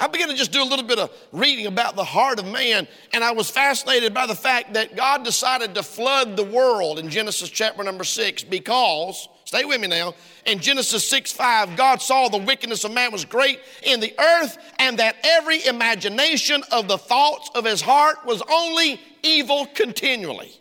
I 0.00 0.06
began 0.06 0.28
to 0.28 0.34
just 0.34 0.50
do 0.50 0.62
a 0.62 0.64
little 0.64 0.86
bit 0.86 0.98
of 0.98 1.10
reading 1.30 1.66
about 1.66 1.94
the 1.94 2.04
heart 2.04 2.38
of 2.38 2.46
man, 2.46 2.88
and 3.12 3.22
I 3.22 3.32
was 3.32 3.50
fascinated 3.50 4.14
by 4.14 4.26
the 4.26 4.34
fact 4.34 4.72
that 4.72 4.96
God 4.96 5.24
decided 5.24 5.74
to 5.74 5.82
flood 5.82 6.38
the 6.38 6.44
world 6.44 6.98
in 6.98 7.10
Genesis 7.10 7.50
chapter 7.50 7.84
number 7.84 8.04
six 8.04 8.42
because, 8.42 9.28
stay 9.44 9.66
with 9.66 9.78
me 9.78 9.88
now, 9.88 10.14
in 10.46 10.58
Genesis 10.58 11.06
6 11.06 11.32
5, 11.32 11.76
God 11.76 12.00
saw 12.00 12.30
the 12.30 12.38
wickedness 12.38 12.84
of 12.84 12.92
man 12.92 13.12
was 13.12 13.26
great 13.26 13.60
in 13.82 14.00
the 14.00 14.14
earth, 14.18 14.56
and 14.78 14.98
that 14.98 15.16
every 15.22 15.66
imagination 15.66 16.62
of 16.72 16.88
the 16.88 16.96
thoughts 16.96 17.50
of 17.54 17.66
his 17.66 17.82
heart 17.82 18.24
was 18.24 18.42
only 18.50 18.98
evil 19.22 19.66
continually. 19.74 20.52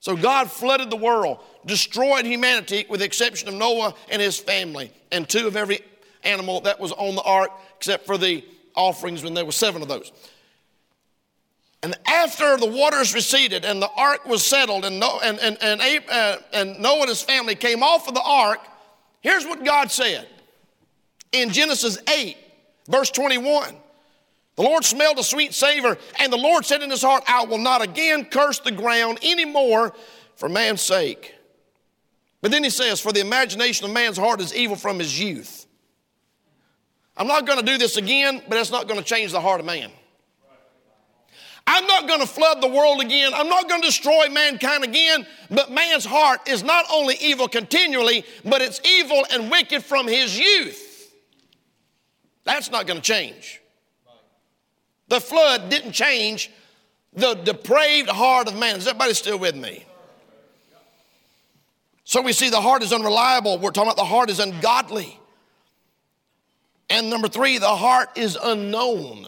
So 0.00 0.16
God 0.16 0.50
flooded 0.50 0.88
the 0.88 0.96
world, 0.96 1.40
destroyed 1.66 2.24
humanity 2.24 2.86
with 2.88 3.00
the 3.00 3.06
exception 3.06 3.48
of 3.48 3.54
Noah 3.54 3.94
and 4.08 4.22
his 4.22 4.38
family, 4.38 4.90
and 5.12 5.28
two 5.28 5.46
of 5.46 5.56
every 5.56 5.80
animal 6.24 6.60
that 6.62 6.80
was 6.80 6.92
on 6.92 7.14
the 7.14 7.22
ark, 7.22 7.50
except 7.78 8.06
for 8.06 8.18
the 8.18 8.44
offerings 8.74 9.22
when 9.22 9.34
there 9.34 9.44
were 9.44 9.52
seven 9.52 9.82
of 9.82 9.88
those. 9.88 10.12
And 11.82 11.94
after 12.06 12.56
the 12.56 12.66
waters 12.66 13.14
receded 13.14 13.64
and 13.64 13.80
the 13.80 13.90
ark 13.96 14.26
was 14.26 14.44
settled, 14.44 14.84
and, 14.84 14.98
Noah 14.98 15.20
and, 15.22 15.38
and, 15.38 15.56
and, 15.62 16.04
uh, 16.10 16.36
and 16.52 16.80
Noah 16.80 17.00
and 17.00 17.08
his 17.08 17.22
family 17.22 17.54
came 17.54 17.82
off 17.84 18.08
of 18.08 18.14
the 18.14 18.22
ark, 18.22 18.58
here's 19.20 19.44
what 19.44 19.64
God 19.64 19.92
said 19.92 20.26
in 21.30 21.50
Genesis 21.50 21.98
8, 22.08 22.36
verse 22.88 23.10
21. 23.10 23.76
The 24.56 24.62
Lord 24.62 24.84
smelled 24.84 25.20
a 25.20 25.24
sweet 25.24 25.54
savor, 25.54 25.96
and 26.18 26.32
the 26.32 26.36
Lord 26.36 26.66
said 26.66 26.82
in 26.82 26.90
his 26.90 27.02
heart, 27.02 27.22
I 27.28 27.44
will 27.44 27.58
not 27.58 27.80
again 27.80 28.24
curse 28.24 28.58
the 28.58 28.72
ground 28.72 29.20
anymore 29.22 29.94
for 30.34 30.48
man's 30.48 30.80
sake. 30.80 31.32
But 32.42 32.50
then 32.50 32.64
he 32.64 32.70
says, 32.70 33.00
For 33.00 33.12
the 33.12 33.20
imagination 33.20 33.86
of 33.86 33.92
man's 33.92 34.16
heart 34.16 34.40
is 34.40 34.52
evil 34.52 34.74
from 34.74 34.98
his 34.98 35.18
youth. 35.18 35.57
I'm 37.18 37.26
not 37.26 37.46
going 37.46 37.58
to 37.58 37.66
do 37.66 37.76
this 37.76 37.96
again, 37.96 38.40
but 38.48 38.56
it's 38.58 38.70
not 38.70 38.86
going 38.86 39.00
to 39.00 39.04
change 39.04 39.32
the 39.32 39.40
heart 39.40 39.58
of 39.60 39.66
man. 39.66 39.90
I'm 41.66 41.86
not 41.86 42.08
going 42.08 42.20
to 42.20 42.26
flood 42.26 42.62
the 42.62 42.68
world 42.68 43.02
again. 43.02 43.32
I'm 43.34 43.48
not 43.48 43.68
going 43.68 43.82
to 43.82 43.86
destroy 43.88 44.28
mankind 44.30 44.84
again. 44.84 45.26
But 45.50 45.70
man's 45.70 46.06
heart 46.06 46.48
is 46.48 46.62
not 46.62 46.86
only 46.90 47.16
evil 47.20 47.46
continually, 47.46 48.24
but 48.44 48.62
it's 48.62 48.80
evil 48.86 49.26
and 49.30 49.50
wicked 49.50 49.84
from 49.84 50.08
his 50.08 50.38
youth. 50.38 51.12
That's 52.44 52.70
not 52.70 52.86
going 52.86 53.00
to 53.00 53.04
change. 53.04 53.60
The 55.08 55.20
flood 55.20 55.68
didn't 55.68 55.92
change 55.92 56.50
the 57.12 57.34
depraved 57.34 58.08
heart 58.08 58.48
of 58.48 58.56
man. 58.56 58.76
Is 58.76 58.86
everybody 58.86 59.12
still 59.12 59.38
with 59.38 59.56
me? 59.56 59.84
So 62.04 62.22
we 62.22 62.32
see 62.32 62.48
the 62.48 62.60
heart 62.60 62.82
is 62.82 62.94
unreliable. 62.94 63.58
We're 63.58 63.72
talking 63.72 63.88
about 63.88 63.98
the 63.98 64.04
heart 64.04 64.30
is 64.30 64.40
ungodly. 64.40 65.17
And 66.90 67.10
number 67.10 67.28
three, 67.28 67.58
the 67.58 67.66
heart 67.66 68.16
is 68.16 68.38
unknown. 68.42 69.26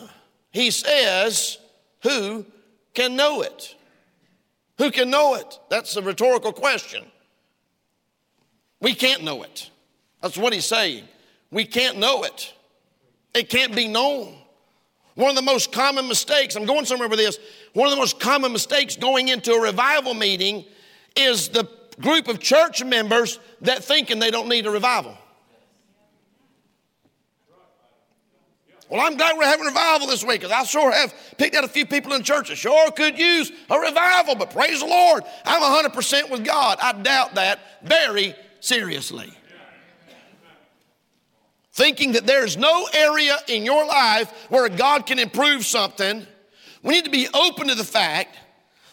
He 0.50 0.71
says, 0.71 1.59
Who 2.02 2.47
can 2.95 3.17
know 3.17 3.43
it? 3.43 3.75
Who 4.79 4.90
can 4.90 5.11
know 5.11 5.35
it? 5.35 5.59
That's 5.69 5.97
a 5.97 6.02
rhetorical 6.02 6.52
question. 6.52 7.05
We 8.81 8.95
can't 8.95 9.23
know 9.23 9.43
it. 9.43 9.71
That's 10.23 10.38
what 10.38 10.52
he's 10.52 10.64
saying. 10.64 11.05
We 11.50 11.64
can't 11.64 11.99
know 11.99 12.23
it. 12.23 12.55
It 13.35 13.49
can't 13.50 13.76
be 13.76 13.88
known. 13.88 14.37
One 15.14 15.31
of 15.31 15.37
the 15.37 15.43
most 15.43 15.71
common 15.71 16.09
mistakes, 16.09 16.57
I'm 16.57 16.64
going 16.64 16.87
somewhere 16.87 17.09
with 17.09 17.19
this, 17.19 17.38
one 17.75 17.87
of 17.87 17.90
the 17.90 17.99
most 17.99 18.21
common 18.21 18.52
mistakes 18.52 18.97
going 18.97 19.29
into 19.29 19.52
a 19.52 19.61
revival 19.61 20.14
meeting 20.14 20.64
is 21.14 21.49
the 21.49 21.69
group 22.00 22.29
of 22.29 22.38
church 22.38 22.83
members 22.83 23.38
that 23.61 23.85
thinking 23.85 24.19
they 24.19 24.31
don't 24.31 24.49
need 24.49 24.67
a 24.67 24.71
revival. 24.71 25.17
Well, 28.91 29.01
I'm 29.01 29.17
glad 29.17 29.39
we're 29.39 29.45
having 29.45 29.67
revival 29.67 30.09
this 30.09 30.25
week 30.25 30.41
because 30.41 30.51
I 30.51 30.65
sure 30.65 30.91
have 30.91 31.15
picked 31.37 31.55
out 31.55 31.63
a 31.63 31.69
few 31.69 31.87
people 31.87 32.13
in 32.13 32.25
church 32.25 32.49
that 32.49 32.57
sure 32.57 32.91
could 32.91 33.17
use 33.17 33.53
a 33.71 33.79
revival, 33.79 34.35
but 34.35 34.51
praise 34.51 34.81
the 34.81 34.87
Lord, 34.87 35.23
I'm 35.45 35.63
100% 35.63 36.29
with 36.29 36.45
God. 36.45 36.79
I 36.83 36.93
doubt 37.01 37.37
that 37.37 37.61
very 37.85 38.35
seriously. 38.59 39.33
Thinking 41.73 42.13
that 42.13 42.27
there's 42.27 42.57
no 42.57 42.89
area 42.93 43.37
in 43.47 43.65
your 43.65 43.87
life 43.87 44.29
where 44.49 44.69
God 44.69 45.07
can 45.07 45.21
improve 45.21 45.65
something, 45.65 46.27
we 46.83 46.95
need 46.95 47.05
to 47.05 47.11
be 47.11 47.29
open 47.33 47.69
to 47.69 47.77
the 47.77 47.85
fact 47.85 48.37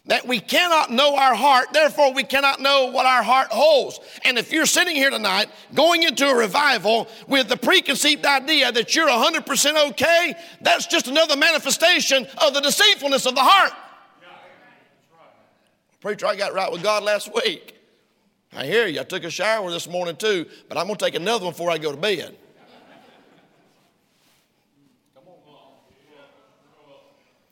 that 0.07 0.27
we 0.27 0.39
cannot 0.39 0.91
know 0.91 1.15
our 1.15 1.35
heart, 1.35 1.73
therefore 1.73 2.13
we 2.13 2.23
cannot 2.23 2.59
know 2.59 2.87
what 2.87 3.05
our 3.05 3.23
heart 3.23 3.49
holds. 3.49 3.99
And 4.23 4.37
if 4.37 4.51
you're 4.51 4.65
sitting 4.65 4.95
here 4.95 5.09
tonight 5.09 5.49
going 5.73 6.03
into 6.03 6.27
a 6.27 6.35
revival 6.35 7.07
with 7.27 7.47
the 7.49 7.57
preconceived 7.57 8.25
idea 8.25 8.71
that 8.71 8.95
you're 8.95 9.07
100% 9.07 9.89
okay, 9.89 10.35
that's 10.61 10.87
just 10.87 11.07
another 11.07 11.37
manifestation 11.37 12.25
of 12.43 12.53
the 12.53 12.61
deceitfulness 12.61 13.25
of 13.25 13.35
the 13.35 13.43
heart. 13.43 13.73
Preacher, 15.99 16.27
I 16.27 16.35
got 16.35 16.53
right 16.53 16.71
with 16.71 16.83
God 16.83 17.03
last 17.03 17.33
week. 17.33 17.75
I 18.53 18.65
hear 18.65 18.87
you. 18.87 19.01
I 19.01 19.03
took 19.03 19.23
a 19.23 19.29
shower 19.29 19.69
this 19.71 19.87
morning 19.87 20.15
too, 20.15 20.45
but 20.69 20.77
I'm 20.77 20.85
going 20.85 20.97
to 20.97 21.05
take 21.05 21.15
another 21.15 21.45
one 21.45 21.53
before 21.53 21.69
I 21.69 21.77
go 21.77 21.91
to 21.91 21.97
bed. 21.97 22.35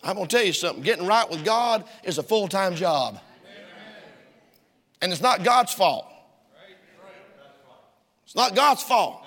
I'm 0.05 0.15
going 0.15 0.27
to 0.27 0.35
tell 0.35 0.45
you 0.45 0.53
something. 0.53 0.83
Getting 0.83 1.07
right 1.07 1.29
with 1.29 1.43
God 1.43 1.83
is 2.03 2.19
a 2.19 2.24
full 2.24 2.47
time 2.47 2.75
job. 2.75 3.19
And 5.01 5.12
it's 5.12 5.21
not 5.21 5.43
God's 5.43 5.74
fault. 5.74 6.05
It's 8.24 8.35
not 8.35 8.55
God's 8.55 8.83
fault. 8.83 9.21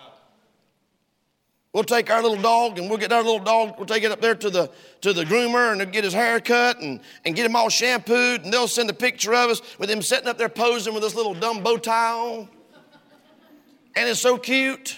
We'll 1.72 1.84
take 1.84 2.10
our 2.10 2.22
little 2.22 2.40
dog 2.40 2.78
and 2.78 2.88
we'll 2.88 2.98
get 2.98 3.12
our 3.12 3.22
little 3.22 3.38
dog, 3.40 3.74
we'll 3.76 3.86
take 3.86 4.02
it 4.02 4.10
up 4.10 4.20
there 4.20 4.34
to 4.34 4.50
the, 4.50 4.70
to 5.02 5.12
the 5.12 5.24
groomer 5.24 5.70
and 5.70 5.92
get 5.92 6.02
his 6.02 6.14
hair 6.14 6.40
cut 6.40 6.80
and, 6.80 7.00
and 7.24 7.36
get 7.36 7.44
him 7.44 7.54
all 7.54 7.68
shampooed. 7.68 8.42
And 8.42 8.52
they'll 8.52 8.68
send 8.68 8.88
a 8.88 8.94
picture 8.94 9.34
of 9.34 9.50
us 9.50 9.78
with 9.78 9.90
him 9.90 10.00
sitting 10.00 10.28
up 10.28 10.38
there 10.38 10.48
posing 10.48 10.94
with 10.94 11.02
this 11.02 11.14
little 11.14 11.34
dumb 11.34 11.62
bow 11.62 11.76
tie 11.76 12.12
on. 12.12 12.48
And 13.94 14.08
it's 14.08 14.20
so 14.20 14.38
cute. 14.38 14.96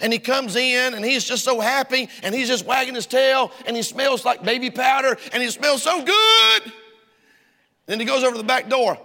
And 0.00 0.12
he 0.12 0.18
comes 0.18 0.56
in 0.56 0.94
and 0.94 1.04
he's 1.04 1.24
just 1.24 1.44
so 1.44 1.60
happy 1.60 2.08
and 2.22 2.34
he's 2.34 2.48
just 2.48 2.66
wagging 2.66 2.94
his 2.94 3.06
tail 3.06 3.50
and 3.66 3.76
he 3.76 3.82
smells 3.82 4.24
like 4.24 4.42
baby 4.42 4.70
powder 4.70 5.16
and 5.32 5.42
he 5.42 5.50
smells 5.50 5.82
so 5.82 6.04
good. 6.04 6.72
Then 7.86 8.00
he 8.00 8.04
goes 8.04 8.22
over 8.22 8.32
to 8.32 8.38
the 8.38 8.44
back 8.46 8.68
door. 8.68 8.98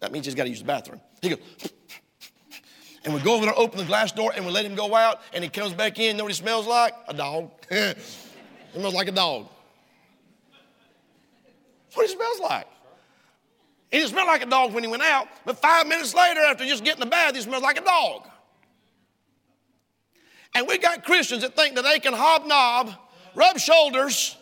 That 0.00 0.12
means 0.12 0.26
he's 0.26 0.34
got 0.34 0.44
to 0.44 0.50
use 0.50 0.60
the 0.60 0.66
bathroom. 0.66 1.00
He 1.20 1.30
goes, 1.30 1.38
and 3.04 3.14
we 3.14 3.20
go 3.20 3.34
over 3.34 3.46
there, 3.46 3.58
open 3.58 3.78
the 3.78 3.84
glass 3.84 4.12
door, 4.12 4.32
and 4.34 4.44
we 4.44 4.52
let 4.52 4.64
him 4.64 4.74
go 4.74 4.94
out, 4.94 5.20
and 5.32 5.42
he 5.42 5.48
comes 5.48 5.72
back 5.72 5.98
in. 5.98 6.12
You 6.12 6.14
know 6.14 6.24
what 6.24 6.32
he 6.32 6.36
smells 6.36 6.66
like? 6.66 6.94
A 7.08 7.14
dog. 7.14 7.50
he 7.68 7.94
smells 8.74 8.94
like 8.94 9.08
a 9.08 9.12
dog. 9.12 9.48
That's 11.84 11.96
what 11.96 12.06
he 12.06 12.14
smells 12.14 12.40
like. 12.40 12.66
He 13.90 13.98
didn't 13.98 14.10
smell 14.10 14.26
like 14.26 14.42
a 14.42 14.46
dog 14.46 14.72
when 14.72 14.84
he 14.84 14.90
went 14.90 15.02
out, 15.02 15.28
but 15.44 15.58
five 15.58 15.86
minutes 15.86 16.14
later, 16.14 16.40
after 16.40 16.64
just 16.64 16.84
getting 16.84 17.00
the 17.00 17.06
bath, 17.06 17.34
he 17.34 17.40
smells 17.40 17.62
like 17.62 17.78
a 17.78 17.84
dog. 17.84 18.28
And 20.54 20.66
we 20.66 20.78
got 20.78 21.04
Christians 21.04 21.42
that 21.42 21.54
think 21.54 21.76
that 21.76 21.82
they 21.82 22.00
can 22.00 22.12
hobnob, 22.12 22.92
rub 23.34 23.58
shoulders, 23.58 24.36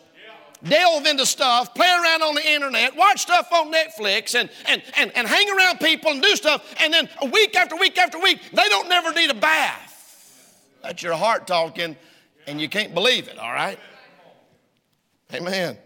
delve 0.63 1.05
into 1.05 1.25
stuff, 1.25 1.73
play 1.73 1.87
around 1.87 2.21
on 2.21 2.35
the 2.35 2.51
internet, 2.51 2.95
watch 2.95 3.21
stuff 3.21 3.47
on 3.51 3.71
Netflix, 3.71 4.35
and, 4.35 4.49
and, 4.65 4.81
and, 4.97 5.11
and 5.15 5.27
hang 5.27 5.49
around 5.49 5.79
people 5.79 6.11
and 6.11 6.21
do 6.21 6.35
stuff, 6.35 6.75
and 6.79 6.93
then 6.93 7.07
week 7.31 7.55
after 7.55 7.75
week 7.75 7.97
after 7.97 8.19
week, 8.19 8.39
they 8.51 8.67
don't 8.69 8.89
never 8.89 9.13
need 9.13 9.29
a 9.29 9.35
bath. 9.35 9.95
That's 10.81 11.03
your 11.03 11.15
heart 11.15 11.47
talking, 11.47 11.95
and 12.47 12.59
you 12.59 12.69
can't 12.69 12.93
believe 12.93 13.27
it, 13.27 13.37
all 13.37 13.51
right? 13.51 13.79
Amen. 15.33 15.77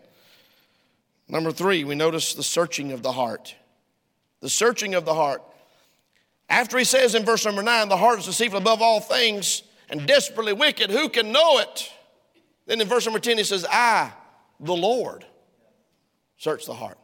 Number 1.27 1.51
three, 1.51 1.83
we 1.83 1.95
notice 1.95 2.33
the 2.33 2.43
searching 2.43 2.91
of 2.91 3.03
the 3.03 3.11
heart. 3.11 3.55
The 4.39 4.49
searching 4.49 4.95
of 4.95 5.05
the 5.05 5.13
heart. 5.13 5.41
After 6.49 6.77
he 6.77 6.83
says 6.83 7.15
in 7.15 7.25
verse 7.25 7.45
number 7.45 7.63
nine, 7.63 7.89
the 7.89 7.97
heart 7.97 8.19
is 8.19 8.25
deceitful 8.25 8.59
above 8.59 8.81
all 8.81 8.99
things 8.99 9.63
and 9.93 10.07
desperately 10.07 10.53
wicked. 10.53 10.89
Who 10.89 11.07
can 11.07 11.31
know 11.31 11.59
it? 11.59 11.93
Then 12.65 12.81
in 12.81 12.87
verse 12.87 13.05
number 13.05 13.19
10, 13.19 13.37
he 13.37 13.43
says, 13.43 13.63
I, 13.69 14.11
the 14.59 14.73
Lord, 14.73 15.23
search 16.37 16.65
the 16.65 16.73
heart. 16.73 16.97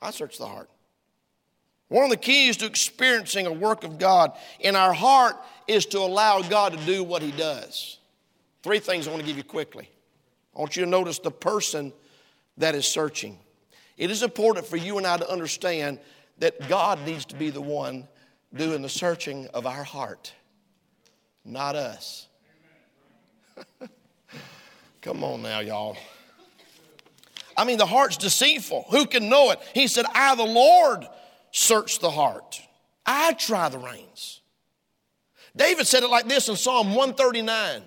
I 0.00 0.12
search 0.12 0.38
the 0.38 0.46
heart. 0.46 0.70
One 1.88 2.04
of 2.04 2.10
the 2.10 2.16
keys 2.16 2.56
to 2.58 2.66
experiencing 2.66 3.48
a 3.48 3.52
work 3.52 3.82
of 3.82 3.98
God 3.98 4.30
in 4.60 4.76
our 4.76 4.92
heart 4.92 5.34
is 5.66 5.86
to 5.86 5.98
allow 5.98 6.40
God 6.40 6.78
to 6.78 6.86
do 6.86 7.02
what 7.02 7.20
He 7.20 7.32
does. 7.32 7.98
Three 8.62 8.78
things 8.78 9.08
I 9.08 9.10
want 9.10 9.22
to 9.22 9.26
give 9.26 9.36
you 9.36 9.42
quickly. 9.42 9.90
I 10.54 10.60
want 10.60 10.76
you 10.76 10.84
to 10.84 10.90
notice 10.90 11.18
the 11.18 11.32
person 11.32 11.92
that 12.58 12.76
is 12.76 12.86
searching. 12.86 13.40
It 13.96 14.12
is 14.12 14.22
important 14.22 14.66
for 14.66 14.76
you 14.76 14.98
and 14.98 15.06
I 15.06 15.16
to 15.16 15.28
understand 15.28 15.98
that 16.38 16.68
God 16.68 17.04
needs 17.04 17.24
to 17.26 17.34
be 17.34 17.50
the 17.50 17.60
one 17.60 18.06
doing 18.54 18.82
the 18.82 18.88
searching 18.88 19.48
of 19.48 19.66
our 19.66 19.82
heart 19.82 20.32
not 21.44 21.76
us. 21.76 22.28
Come 25.02 25.22
on 25.22 25.42
now, 25.42 25.60
y'all. 25.60 25.96
I 27.56 27.64
mean, 27.64 27.78
the 27.78 27.86
heart's 27.86 28.16
deceitful. 28.16 28.86
Who 28.90 29.06
can 29.06 29.28
know 29.28 29.50
it? 29.50 29.60
He 29.74 29.86
said, 29.86 30.06
I, 30.14 30.34
the 30.34 30.42
Lord, 30.42 31.06
search 31.52 32.00
the 32.00 32.10
heart. 32.10 32.60
I 33.06 33.34
try 33.34 33.68
the 33.68 33.78
reins. 33.78 34.40
David 35.56 35.86
said 35.86 36.02
it 36.02 36.10
like 36.10 36.26
this 36.26 36.48
in 36.48 36.56
Psalm 36.56 36.88
139 36.94 37.82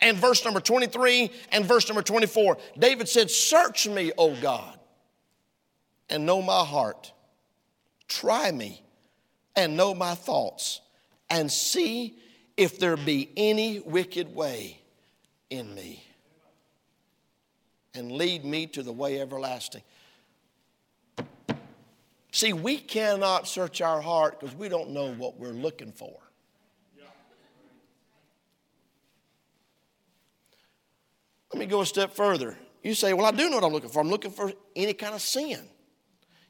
and 0.00 0.16
verse 0.16 0.44
number 0.44 0.60
23 0.60 1.30
and 1.52 1.64
verse 1.66 1.88
number 1.88 2.02
24. 2.02 2.56
David 2.78 3.08
said, 3.08 3.30
Search 3.30 3.86
me, 3.88 4.12
O 4.16 4.34
God, 4.40 4.78
and 6.08 6.24
know 6.24 6.40
my 6.40 6.64
heart. 6.64 7.12
Try 8.08 8.50
me 8.50 8.82
and 9.56 9.76
know 9.76 9.94
my 9.94 10.14
thoughts, 10.14 10.80
and 11.30 11.50
see 11.50 12.18
if 12.56 12.78
there 12.78 12.96
be 12.96 13.30
any 13.36 13.80
wicked 13.80 14.34
way 14.34 14.80
in 15.50 15.74
me, 15.74 16.04
and 17.94 18.10
lead 18.10 18.44
me 18.44 18.66
to 18.66 18.82
the 18.82 18.92
way 18.92 19.20
everlasting. 19.20 19.82
See, 22.32 22.52
we 22.52 22.78
cannot 22.78 23.46
search 23.46 23.80
our 23.80 24.00
heart 24.00 24.40
because 24.40 24.56
we 24.56 24.68
don't 24.68 24.90
know 24.90 25.14
what 25.14 25.38
we're 25.38 25.52
looking 25.52 25.92
for. 25.92 26.18
Let 31.52 31.60
me 31.60 31.66
go 31.66 31.82
a 31.82 31.86
step 31.86 32.16
further. 32.16 32.58
You 32.82 32.94
say, 32.94 33.12
Well, 33.12 33.26
I 33.26 33.30
do 33.30 33.48
know 33.48 33.58
what 33.58 33.64
I'm 33.64 33.72
looking 33.72 33.90
for. 33.90 34.00
I'm 34.00 34.10
looking 34.10 34.32
for 34.32 34.52
any 34.74 34.92
kind 34.92 35.14
of 35.14 35.20
sin. 35.20 35.60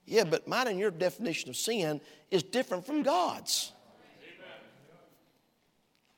Yeah, 0.07 0.25
but 0.25 0.49
mine 0.49 0.69
and 0.69 0.79
your 0.79 0.91
definition 0.91 1.51
of 1.51 1.57
sin 1.57 2.01
is 2.31 2.43
different 2.43 2.87
from 2.87 3.03
God's. 3.03 3.74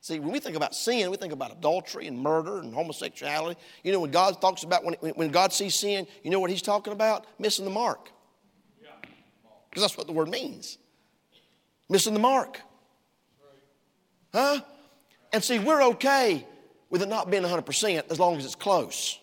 See, 0.06 0.20
when 0.20 0.30
we 0.30 0.38
think 0.38 0.54
about 0.54 0.72
sin, 0.72 1.10
we 1.10 1.16
think 1.16 1.32
about 1.32 1.50
adultery 1.50 2.06
and 2.06 2.16
murder 2.16 2.60
and 2.60 2.72
homosexuality. 2.72 3.58
You 3.82 3.90
know, 3.90 3.98
when 3.98 4.12
God 4.12 4.40
talks 4.40 4.62
about, 4.62 4.84
when, 4.84 4.94
when 4.94 5.32
God 5.32 5.52
sees 5.52 5.74
sin, 5.74 6.06
you 6.22 6.30
know 6.30 6.38
what 6.38 6.48
he's 6.48 6.62
talking 6.62 6.92
about? 6.92 7.26
Missing 7.40 7.64
the 7.64 7.72
mark. 7.72 8.12
Yeah. 8.80 8.90
Because 9.68 9.82
that's 9.82 9.96
what 9.98 10.06
the 10.06 10.12
word 10.12 10.28
means. 10.28 10.78
Missing 11.88 12.14
the 12.14 12.20
mark. 12.20 12.60
Huh? 14.32 14.60
And 15.32 15.42
see, 15.42 15.58
we're 15.58 15.82
okay 15.82 16.46
with 16.88 17.02
it 17.02 17.08
not 17.08 17.28
being 17.28 17.42
100% 17.42 18.08
as 18.08 18.20
long 18.20 18.36
as 18.36 18.44
it's 18.44 18.54
close. 18.54 19.18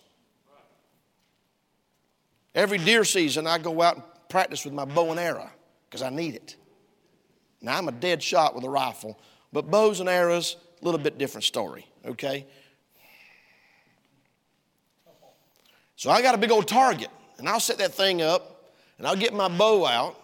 Every 2.54 2.78
deer 2.78 3.06
season, 3.06 3.48
I 3.48 3.58
go 3.58 3.82
out 3.82 3.96
and 3.96 4.04
practice 4.28 4.66
with 4.66 4.74
my 4.74 4.84
bow 4.84 5.12
and 5.12 5.20
arrow 5.22 5.50
because 5.90 6.02
I 6.02 6.10
need 6.10 6.36
it. 6.36 6.58
Now, 7.62 7.78
I'm 7.78 7.88
a 7.88 7.94
dead 7.94 8.22
shot 8.22 8.54
with 8.54 8.66
a 8.66 8.70
rifle, 8.70 9.18
but 9.54 9.72
bows 9.72 10.02
and 10.02 10.10
arrows, 10.10 10.58
a 10.84 10.86
little 10.86 11.00
bit 11.00 11.18
different 11.18 11.46
story, 11.46 11.88
okay? 12.06 12.46
So 15.96 16.10
I 16.10 16.22
got 16.22 16.36
a 16.36 16.38
big 16.38 16.52
old 16.52 16.68
target, 16.68 17.08
and 17.38 17.48
I'll 17.48 17.62
set 17.62 17.78
that 17.78 17.94
thing 17.94 18.22
up, 18.22 18.74
and 18.98 19.08
I'll 19.08 19.16
get 19.16 19.34
my 19.34 19.48
bow 19.48 19.86
out, 19.86 20.20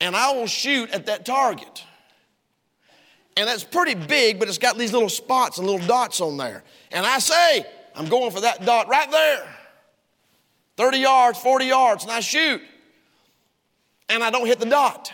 and 0.00 0.16
I 0.16 0.32
will 0.32 0.46
shoot 0.46 0.90
at 0.90 1.06
that 1.06 1.26
target. 1.26 1.84
And 3.36 3.48
that's 3.48 3.64
pretty 3.64 3.94
big, 3.94 4.38
but 4.38 4.48
it's 4.48 4.58
got 4.58 4.78
these 4.78 4.92
little 4.92 5.08
spots 5.08 5.58
and 5.58 5.66
little 5.66 5.86
dots 5.86 6.20
on 6.20 6.36
there. 6.36 6.64
And 6.90 7.04
I 7.04 7.18
say, 7.18 7.66
I'm 7.94 8.06
going 8.06 8.30
for 8.30 8.40
that 8.40 8.64
dot 8.64 8.88
right 8.88 9.10
there 9.10 9.46
30 10.76 10.98
yards, 10.98 11.38
40 11.38 11.66
yards, 11.66 12.04
and 12.04 12.12
I 12.12 12.20
shoot. 12.20 12.60
And 14.08 14.24
I 14.24 14.30
don't 14.30 14.46
hit 14.46 14.60
the 14.60 14.66
dot. 14.66 15.12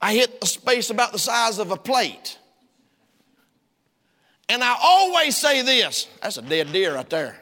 I 0.00 0.14
hit 0.14 0.38
a 0.42 0.46
space 0.46 0.90
about 0.90 1.12
the 1.12 1.18
size 1.18 1.58
of 1.58 1.70
a 1.70 1.76
plate. 1.76 2.38
And 4.48 4.62
I 4.62 4.76
always 4.80 5.36
say 5.36 5.62
this 5.62 6.06
that's 6.22 6.36
a 6.36 6.42
dead 6.42 6.72
deer 6.72 6.94
right 6.94 7.08
there. 7.10 7.36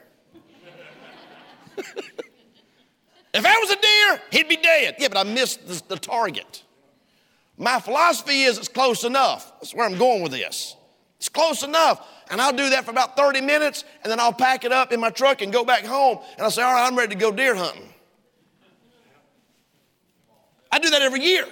if 1.76 3.42
that 3.42 3.58
was 3.60 3.70
a 3.70 3.80
deer, 3.80 4.22
he'd 4.30 4.48
be 4.48 4.56
dead. 4.56 4.96
Yeah, 4.98 5.08
but 5.08 5.18
I 5.18 5.24
missed 5.24 5.66
the, 5.66 5.82
the 5.88 5.98
target. 5.98 6.62
My 7.56 7.78
philosophy 7.80 8.42
is 8.42 8.58
it's 8.58 8.68
close 8.68 9.04
enough. 9.04 9.52
That's 9.60 9.74
where 9.74 9.86
I'm 9.86 9.98
going 9.98 10.22
with 10.22 10.32
this. 10.32 10.76
It's 11.18 11.28
close 11.28 11.62
enough. 11.62 12.06
And 12.30 12.40
I'll 12.40 12.52
do 12.52 12.70
that 12.70 12.84
for 12.84 12.90
about 12.90 13.16
30 13.16 13.42
minutes, 13.42 13.84
and 14.02 14.10
then 14.10 14.18
I'll 14.18 14.32
pack 14.32 14.64
it 14.64 14.72
up 14.72 14.92
in 14.92 15.00
my 15.00 15.10
truck 15.10 15.42
and 15.42 15.52
go 15.52 15.64
back 15.64 15.84
home. 15.84 16.18
And 16.34 16.42
I'll 16.42 16.50
say, 16.50 16.62
All 16.62 16.72
right, 16.72 16.86
I'm 16.86 16.96
ready 16.96 17.14
to 17.14 17.20
go 17.20 17.30
deer 17.30 17.54
hunting. 17.54 17.92
I 20.72 20.78
do 20.78 20.90
that 20.90 21.02
every 21.02 21.20
year. 21.20 21.46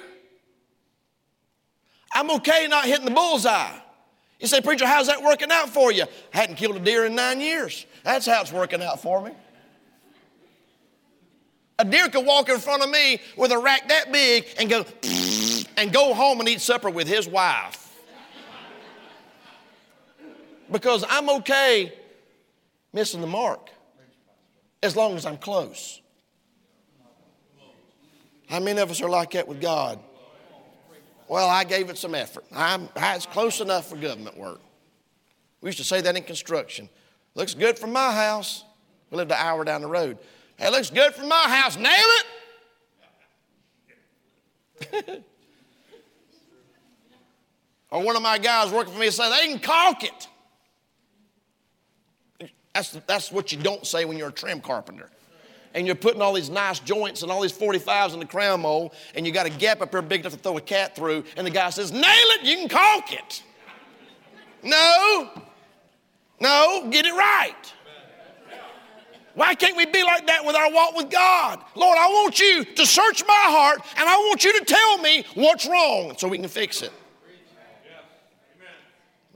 I'm 2.15 2.31
okay 2.33 2.67
not 2.69 2.85
hitting 2.85 3.05
the 3.05 3.11
bullseye. 3.11 3.79
You 4.41 4.49
say, 4.49 4.61
Preacher, 4.61 4.87
how's 4.87 5.07
that 5.07 5.23
working 5.23 5.51
out 5.53 5.69
for 5.69 5.93
you? 5.93 6.03
I 6.03 6.37
hadn't 6.37 6.57
killed 6.57 6.77
a 6.77 6.81
deer 6.81 7.07
in 7.07 7.15
nine 7.15 7.41
years. 7.41 7.87
That's 8.03 8.27
how 8.27 8.41
it's 8.41 8.53
working 8.53 8.83
out 8.83 9.01
for 9.01 9.23
me. 9.23 9.31
A 11.79 11.85
deer 11.85 12.09
could 12.09 12.27
walk 12.27 12.49
in 12.49 12.59
front 12.59 12.83
of 12.83 12.91
me 12.91 13.21
with 13.37 13.53
a 13.53 13.59
rack 13.59 13.89
that 13.89 14.13
big 14.13 14.47
and 14.59 14.69
go, 14.69 14.85
and 15.77 15.93
go 15.93 16.13
home 16.13 16.41
and 16.41 16.49
eat 16.49 16.61
supper 16.61 16.91
with 16.91 17.07
his 17.07 17.29
wife. 17.29 17.79
Because 20.71 21.05
I'm 21.09 21.31
okay 21.31 21.93
missing 22.93 23.21
the 23.21 23.27
mark 23.27 23.71
as 24.83 24.97
long 24.97 25.15
as 25.17 25.25
I'm 25.25 25.37
close. 25.37 26.01
How 28.49 28.61
many 28.61 28.81
of 28.81 28.91
us 28.91 29.01
are 29.01 29.09
like 29.09 29.31
that 29.33 29.47
with 29.47 29.61
God? 29.61 29.99
Well, 31.33 31.49
I 31.49 31.65
gave 31.65 31.89
it 31.89 31.97
some 31.97 32.15
effort. 32.15 32.45
I'm, 32.55 32.91
it's 32.95 33.25
close 33.25 33.63
enough 33.63 33.89
for 33.89 33.97
government 33.97 34.37
work. 34.37 34.61
We 35.63 35.69
used 35.69 35.79
to 35.79 35.85
say 35.85 36.03
that 36.03 36.15
in 36.15 36.25
construction. 36.25 36.91
Looks 37.35 37.55
good 37.55 37.79
from 37.79 37.91
my 37.91 38.13
house. 38.13 38.65
We 39.11 39.17
lived 39.17 39.31
an 39.31 39.39
hour 39.41 39.65
down 39.65 39.81
the 39.81 39.87
road. 39.87 40.19
Hey, 40.59 40.69
looks 40.69 40.91
good 40.91 41.15
from 41.15 41.31
my 41.31 41.45
house. 41.49 41.79
Nail 41.79 42.07
it. 44.93 45.25
or 47.91 48.03
one 48.03 48.15
of 48.15 48.21
my 48.21 48.37
guys 48.37 48.71
working 48.71 48.93
for 48.93 49.01
me 49.01 49.09
said, 49.09 49.31
they 49.31 49.47
can 49.47 49.59
caulk 49.59 50.05
it. 50.05 50.29
That's, 52.75 52.91
that's 53.07 53.33
what 53.33 53.53
you 53.53 53.59
don't 53.59 53.87
say 53.87 54.05
when 54.05 54.19
you're 54.19 54.29
a 54.29 54.33
trim 54.33 54.61
carpenter. 54.61 55.09
And 55.75 55.87
you're 55.87 55.97
putting 55.97 56.21
all 56.21 56.35
these 56.35 56.51
nice 56.51 56.79
joints 56.81 57.23
and 57.23 57.33
all 57.33 57.41
these 57.41 57.53
45s 57.53 58.13
in 58.13 58.21
the 58.21 58.27
crown 58.27 58.61
mold, 58.61 58.93
and 59.15 59.27
you 59.27 59.33
got 59.33 59.47
a 59.47 59.51
gap 59.51 59.81
up 59.81 59.91
there 59.91 60.03
big 60.03 60.21
enough 60.21 60.33
to 60.33 60.39
throw 60.39 60.57
a 60.59 60.61
cat 60.61 60.95
through, 60.95 61.25
and 61.37 61.47
the 61.47 61.51
guy 61.51 61.71
says, 61.71 61.93
Nail 61.93 62.03
it, 62.05 62.43
you 62.43 62.57
can 62.57 62.69
caulk 62.69 63.13
it. 63.13 63.43
No, 64.63 65.31
no, 66.41 66.89
get 66.91 67.07
it 67.07 67.13
right. 67.13 67.73
Why 69.35 69.55
can't 69.55 69.77
we 69.77 69.87
be 69.87 70.03
like 70.03 70.27
that 70.27 70.45
with 70.45 70.55
our 70.55 70.71
walk 70.73 70.95
with 70.95 71.11
God? 71.11 71.63
Lord, 71.75 71.97
I 71.99 72.07
want 72.09 72.39
you 72.39 72.65
to 72.65 72.87
search 72.87 73.25
my 73.27 73.45
heart 73.47 73.81
and 73.97 74.09
I 74.09 74.17
want 74.17 74.45
you 74.45 74.59
to 74.59 74.65
tell 74.65 74.99
me 74.99 75.25
what's 75.35 75.67
wrong 75.67 76.15
so 76.19 76.29
we 76.29 76.39
can 76.39 76.49
fix 76.49 76.83
it. 76.83 76.93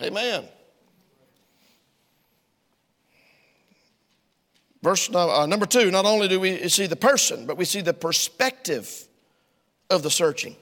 Amen. 0.03 0.45
Verse 4.87 5.13
uh, 5.13 5.47
number 5.47 5.67
two, 5.67 5.91
not 5.91 6.05
only 6.05 6.29
do 6.29 6.39
we 6.39 6.69
see 6.69 6.87
the 6.87 6.95
person, 6.95 7.45
but 7.45 7.57
we 7.57 7.65
see 7.65 7.81
the 7.81 7.93
perspective 7.93 9.09
of 9.91 10.05
the 10.05 10.11
searching. 10.13 10.55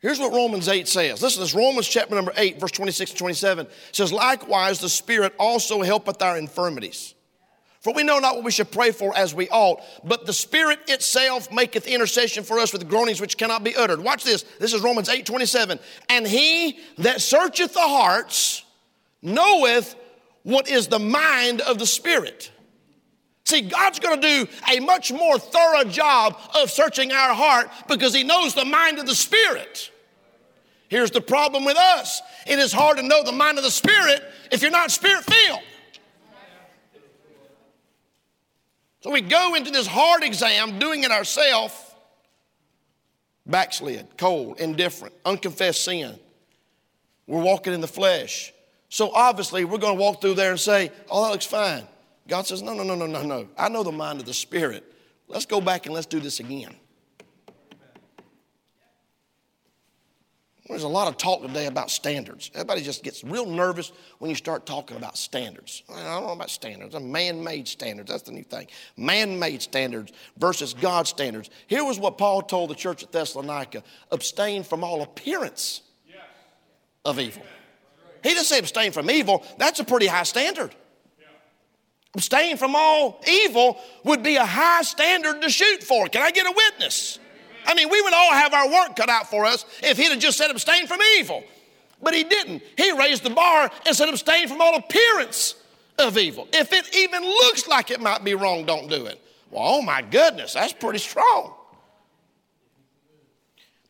Here's 0.00 0.18
what 0.18 0.32
Romans 0.32 0.66
8 0.66 0.88
says. 0.88 1.22
Listen, 1.22 1.40
this 1.42 1.54
Romans 1.54 1.86
chapter 1.86 2.16
number 2.16 2.32
8, 2.36 2.58
verse 2.58 2.72
26 2.72 3.12
and 3.12 3.18
27 3.20 3.66
says, 3.92 4.12
Likewise, 4.12 4.80
the 4.80 4.88
Spirit 4.88 5.34
also 5.38 5.82
helpeth 5.82 6.20
our 6.20 6.36
infirmities. 6.36 7.14
For 7.78 7.92
we 7.92 8.02
know 8.02 8.18
not 8.18 8.34
what 8.34 8.42
we 8.42 8.50
should 8.50 8.72
pray 8.72 8.90
for 8.90 9.16
as 9.16 9.32
we 9.32 9.48
ought, 9.50 9.82
but 10.02 10.26
the 10.26 10.32
Spirit 10.32 10.80
itself 10.88 11.52
maketh 11.52 11.86
intercession 11.86 12.42
for 12.42 12.58
us 12.58 12.72
with 12.72 12.88
groanings 12.88 13.20
which 13.20 13.38
cannot 13.38 13.62
be 13.62 13.76
uttered. 13.76 14.00
Watch 14.00 14.24
this. 14.24 14.42
This 14.58 14.74
is 14.74 14.80
Romans 14.82 15.08
8 15.08 15.26
27. 15.26 15.78
And 16.08 16.26
he 16.26 16.80
that 16.98 17.20
searcheth 17.20 17.72
the 17.72 17.78
hearts 17.78 18.64
knoweth 19.22 19.94
what 20.46 20.68
is 20.68 20.86
the 20.86 21.00
mind 21.00 21.60
of 21.62 21.80
the 21.80 21.86
Spirit. 21.86 22.52
See, 23.44 23.62
God's 23.62 23.98
going 23.98 24.20
to 24.20 24.44
do 24.44 24.52
a 24.72 24.78
much 24.78 25.10
more 25.10 25.40
thorough 25.40 25.82
job 25.82 26.38
of 26.54 26.70
searching 26.70 27.10
our 27.10 27.34
heart 27.34 27.68
because 27.88 28.14
He 28.14 28.22
knows 28.22 28.54
the 28.54 28.64
mind 28.64 29.00
of 29.00 29.06
the 29.06 29.14
Spirit. 29.16 29.90
Here's 30.86 31.10
the 31.10 31.20
problem 31.20 31.64
with 31.64 31.76
us 31.76 32.22
it 32.46 32.60
is 32.60 32.72
hard 32.72 32.98
to 32.98 33.02
know 33.02 33.24
the 33.24 33.32
mind 33.32 33.58
of 33.58 33.64
the 33.64 33.72
Spirit 33.72 34.22
if 34.52 34.62
you're 34.62 34.70
not 34.70 34.92
Spirit 34.92 35.24
filled. 35.24 35.60
So 39.00 39.10
we 39.10 39.22
go 39.22 39.56
into 39.56 39.72
this 39.72 39.88
hard 39.88 40.22
exam 40.22 40.78
doing 40.78 41.02
it 41.02 41.10
ourselves, 41.10 41.74
backslid, 43.46 44.16
cold, 44.16 44.60
indifferent, 44.60 45.12
unconfessed 45.24 45.82
sin. 45.82 46.16
We're 47.26 47.42
walking 47.42 47.72
in 47.72 47.80
the 47.80 47.88
flesh. 47.88 48.52
So 48.88 49.10
obviously, 49.12 49.64
we're 49.64 49.78
going 49.78 49.96
to 49.96 50.00
walk 50.00 50.20
through 50.20 50.34
there 50.34 50.50
and 50.50 50.60
say, 50.60 50.90
Oh, 51.10 51.24
that 51.24 51.30
looks 51.30 51.46
fine. 51.46 51.84
God 52.28 52.46
says, 52.46 52.62
No, 52.62 52.74
no, 52.74 52.82
no, 52.82 52.94
no, 52.94 53.06
no, 53.06 53.22
no. 53.22 53.48
I 53.58 53.68
know 53.68 53.82
the 53.82 53.92
mind 53.92 54.20
of 54.20 54.26
the 54.26 54.34
Spirit. 54.34 54.84
Let's 55.28 55.46
go 55.46 55.60
back 55.60 55.86
and 55.86 55.94
let's 55.94 56.06
do 56.06 56.20
this 56.20 56.40
again. 56.40 56.74
There's 60.68 60.82
a 60.82 60.88
lot 60.88 61.06
of 61.06 61.16
talk 61.16 61.42
today 61.42 61.66
about 61.66 61.90
standards. 61.90 62.50
Everybody 62.52 62.82
just 62.82 63.04
gets 63.04 63.22
real 63.22 63.46
nervous 63.46 63.92
when 64.18 64.30
you 64.30 64.34
start 64.34 64.66
talking 64.66 64.96
about 64.96 65.16
standards. 65.16 65.84
I 65.88 66.02
don't 66.02 66.26
know 66.26 66.32
about 66.32 66.50
standards. 66.50 66.98
Man 66.98 67.42
made 67.42 67.68
standards. 67.68 68.10
That's 68.10 68.24
the 68.24 68.32
new 68.32 68.42
thing. 68.42 68.66
Man 68.96 69.38
made 69.38 69.62
standards 69.62 70.12
versus 70.38 70.74
God 70.74 71.06
standards. 71.06 71.50
Here 71.68 71.84
was 71.84 72.00
what 72.00 72.18
Paul 72.18 72.42
told 72.42 72.70
the 72.70 72.74
church 72.74 73.04
at 73.04 73.12
Thessalonica 73.12 73.84
abstain 74.10 74.64
from 74.64 74.82
all 74.82 75.02
appearance 75.02 75.82
of 77.04 77.20
evil. 77.20 77.42
He 78.26 78.34
didn't 78.34 78.46
say 78.46 78.58
abstain 78.58 78.90
from 78.90 79.08
evil. 79.08 79.44
That's 79.56 79.78
a 79.78 79.84
pretty 79.84 80.08
high 80.08 80.24
standard. 80.24 80.74
Abstain 82.14 82.56
from 82.56 82.74
all 82.74 83.20
evil 83.28 83.78
would 84.02 84.22
be 84.22 84.36
a 84.36 84.44
high 84.44 84.82
standard 84.82 85.42
to 85.42 85.50
shoot 85.50 85.82
for. 85.82 86.08
Can 86.08 86.22
I 86.22 86.32
get 86.32 86.46
a 86.46 86.52
witness? 86.54 87.20
I 87.66 87.74
mean, 87.74 87.88
we 87.88 88.00
would 88.02 88.14
all 88.14 88.32
have 88.32 88.52
our 88.52 88.68
work 88.68 88.96
cut 88.96 89.08
out 89.08 89.30
for 89.30 89.44
us 89.44 89.64
if 89.82 89.96
he'd 89.96 90.10
have 90.10 90.18
just 90.18 90.38
said 90.38 90.50
abstain 90.50 90.88
from 90.88 90.98
evil. 91.18 91.44
But 92.02 92.14
he 92.14 92.24
didn't. 92.24 92.62
He 92.76 92.90
raised 92.92 93.22
the 93.22 93.30
bar 93.30 93.70
and 93.86 93.94
said 93.94 94.08
abstain 94.08 94.48
from 94.48 94.60
all 94.60 94.74
appearance 94.74 95.54
of 95.98 96.18
evil. 96.18 96.48
If 96.52 96.72
it 96.72 96.96
even 96.96 97.22
looks 97.22 97.68
like 97.68 97.92
it 97.92 98.00
might 98.00 98.24
be 98.24 98.34
wrong, 98.34 98.64
don't 98.64 98.88
do 98.88 99.06
it. 99.06 99.22
Well, 99.50 99.62
oh 99.64 99.82
my 99.82 100.02
goodness, 100.02 100.54
that's 100.54 100.72
pretty 100.72 100.98
strong. 100.98 101.54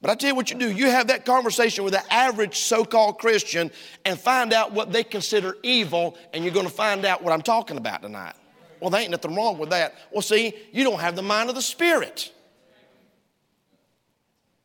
But 0.06 0.12
I 0.12 0.14
tell 0.14 0.30
you 0.30 0.36
what 0.36 0.52
you 0.52 0.56
do 0.56 0.70
you 0.70 0.88
have 0.88 1.08
that 1.08 1.24
conversation 1.24 1.82
with 1.82 1.92
the 1.92 2.14
average 2.14 2.58
so 2.58 2.84
called 2.84 3.18
Christian 3.18 3.72
and 4.04 4.16
find 4.16 4.52
out 4.52 4.70
what 4.70 4.92
they 4.92 5.02
consider 5.02 5.56
evil, 5.64 6.16
and 6.32 6.44
you're 6.44 6.54
going 6.54 6.68
to 6.68 6.72
find 6.72 7.04
out 7.04 7.24
what 7.24 7.32
I'm 7.32 7.42
talking 7.42 7.76
about 7.76 8.02
tonight. 8.02 8.34
Well, 8.78 8.90
there 8.90 9.00
ain't 9.00 9.10
nothing 9.10 9.34
wrong 9.34 9.58
with 9.58 9.70
that. 9.70 9.96
Well, 10.12 10.22
see, 10.22 10.54
you 10.70 10.84
don't 10.84 11.00
have 11.00 11.16
the 11.16 11.22
mind 11.22 11.48
of 11.48 11.56
the 11.56 11.60
Spirit. 11.60 12.32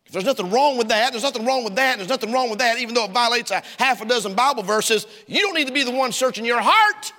If 0.05 0.11
there's 0.11 0.25
nothing 0.25 0.51
wrong 0.51 0.77
with 0.77 0.89
that, 0.89 1.11
there's 1.11 1.23
nothing 1.23 1.43
wrong 1.43 1.63
with 1.63 1.73
that, 1.73 1.97
there's 1.97 2.07
nothing 2.07 2.31
wrong 2.31 2.51
with 2.51 2.59
that, 2.59 2.77
even 2.77 2.93
though 2.93 3.05
it 3.05 3.11
violates 3.11 3.49
a 3.49 3.63
half 3.79 3.99
a 3.99 4.05
dozen 4.05 4.35
Bible 4.35 4.61
verses, 4.61 5.07
you 5.25 5.39
don't 5.39 5.55
need 5.55 5.65
to 5.65 5.73
be 5.73 5.81
the 5.81 5.89
one 5.89 6.11
searching 6.11 6.45
your 6.45 6.61
heart. 6.61 7.13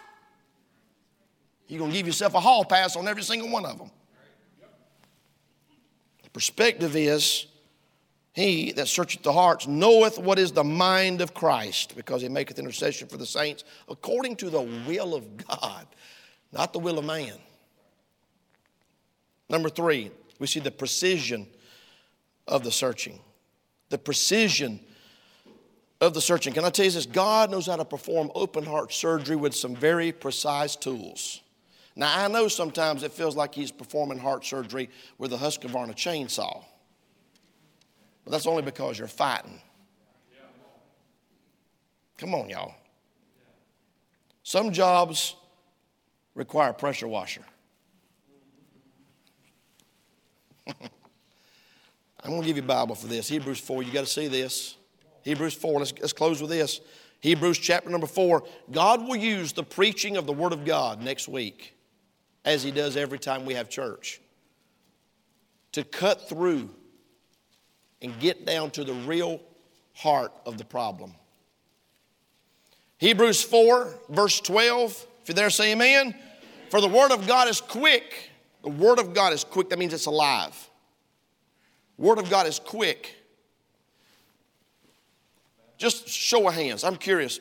You're 1.66 1.80
going 1.80 1.90
to 1.90 1.96
give 1.96 2.06
yourself 2.06 2.35
a 2.35 2.40
hall 2.40 2.64
pass 2.64 2.94
on 2.94 3.08
every 3.08 3.24
single 3.24 3.50
one 3.50 3.66
of 3.66 3.78
them. 3.78 3.90
The 6.22 6.30
perspective 6.30 6.94
is 6.94 7.48
he 8.33 8.73
that 8.73 8.88
searcheth 8.88 9.23
the 9.23 9.33
hearts 9.33 9.66
knoweth 9.66 10.18
what 10.18 10.38
is 10.38 10.53
the 10.53 10.64
mind 10.64 11.21
of 11.21 11.35
Christ, 11.35 11.95
because 11.97 12.23
he 12.23 12.29
maketh 12.29 12.59
intercession 12.59 13.09
for 13.09 13.18
the 13.18 13.27
saints 13.27 13.64
according 13.88 14.37
to 14.37 14.51
the 14.51 14.62
will 14.62 15.14
of 15.14 15.37
God, 15.37 15.87
not 16.53 16.73
the 16.73 16.79
will 16.79 16.99
of 16.99 17.05
man. 17.05 17.35
Number 19.51 19.68
three, 19.68 20.11
we 20.38 20.47
see 20.47 20.61
the 20.61 20.71
precision 20.71 21.47
of 22.49 22.64
the 22.64 22.73
searching. 22.73 23.21
The 23.90 23.99
precision 23.99 24.81
of 26.01 26.14
the 26.14 26.21
searching. 26.23 26.55
Can 26.55 26.64
I 26.64 26.71
tell 26.71 26.87
you 26.87 26.90
this? 26.90 27.05
God 27.05 27.51
knows 27.51 27.66
how 27.66 27.77
to 27.77 27.85
perform 27.85 28.33
open 28.35 28.64
heart 28.64 28.92
surgery 28.92 29.37
with 29.37 29.55
some 29.55 29.77
very 29.77 30.11
precise 30.11 30.75
tools. 30.75 31.42
Now, 31.95 32.25
I 32.25 32.29
know 32.29 32.49
sometimes 32.49 33.03
it 33.03 33.12
feels 33.12 33.37
like 33.37 33.55
he's 33.55 33.71
performing 33.71 34.18
heart 34.18 34.47
surgery 34.47 34.88
with 35.18 35.35
a 35.35 35.37
Husqvarna 35.37 35.95
chainsaw. 35.95 36.64
But 38.24 38.30
that's 38.30 38.46
only 38.46 38.62
because 38.62 38.98
you're 38.98 39.08
fighting. 39.08 39.61
Come 42.18 42.35
on, 42.35 42.48
y'all. 42.48 42.74
Some 44.44 44.72
jobs 44.72 45.35
require 46.35 46.70
a 46.70 46.74
pressure 46.74 47.08
washer. 47.08 47.42
I'm 50.68 52.30
going 52.30 52.42
to 52.42 52.46
give 52.46 52.56
you 52.56 52.62
a 52.62 52.66
Bible 52.66 52.94
for 52.94 53.08
this. 53.08 53.28
Hebrews 53.28 53.58
4, 53.58 53.82
you 53.82 53.92
got 53.92 54.04
to 54.04 54.11
see 54.11 54.28
this. 54.28 54.76
Hebrews 55.22 55.54
4, 55.54 55.80
let's, 55.80 55.92
let's 56.00 56.12
close 56.12 56.40
with 56.40 56.50
this. 56.50 56.80
Hebrews 57.20 57.58
chapter 57.58 57.90
number 57.90 58.06
4. 58.06 58.44
God 58.70 59.02
will 59.02 59.16
use 59.16 59.52
the 59.52 59.62
preaching 59.62 60.16
of 60.16 60.26
the 60.26 60.32
Word 60.32 60.52
of 60.52 60.64
God 60.64 61.02
next 61.02 61.28
week, 61.28 61.76
as 62.44 62.62
He 62.62 62.70
does 62.70 62.96
every 62.96 63.18
time 63.18 63.44
we 63.44 63.54
have 63.54 63.68
church, 63.68 64.20
to 65.72 65.85
cut 65.85 66.28
through 66.28 66.70
and 68.03 68.19
get 68.19 68.45
down 68.45 68.71
to 68.73 68.85
the 68.85 68.93
real 68.93 69.41
heart 69.95 70.33
of 70.45 70.59
the 70.59 70.65
problem. 70.65 71.15
Hebrews 72.99 73.43
4, 73.43 73.95
verse 74.11 74.41
12. 74.41 75.07
If 75.23 75.29
you're 75.29 75.35
there, 75.35 75.51
say 75.51 75.73
amen. 75.73 76.15
For 76.71 76.81
the 76.81 76.88
word 76.88 77.12
of 77.12 77.27
God 77.27 77.49
is 77.49 77.61
quick. 77.61 78.31
The 78.62 78.71
word 78.71 78.99
of 78.99 79.15
God 79.15 79.33
is 79.33 79.45
quick. 79.45 79.71
That 79.71 79.79
means 79.79 79.93
it's 79.93 80.07
alive. 80.07 80.71
Word 81.99 82.19
of 82.19 82.31
God 82.31 82.47
is 82.47 82.59
quick. 82.59 83.15
Just 85.79 86.09
show 86.09 86.47
of 86.47 86.55
hands. 86.55 86.85
I'm 86.85 86.97
curious. 86.97 87.41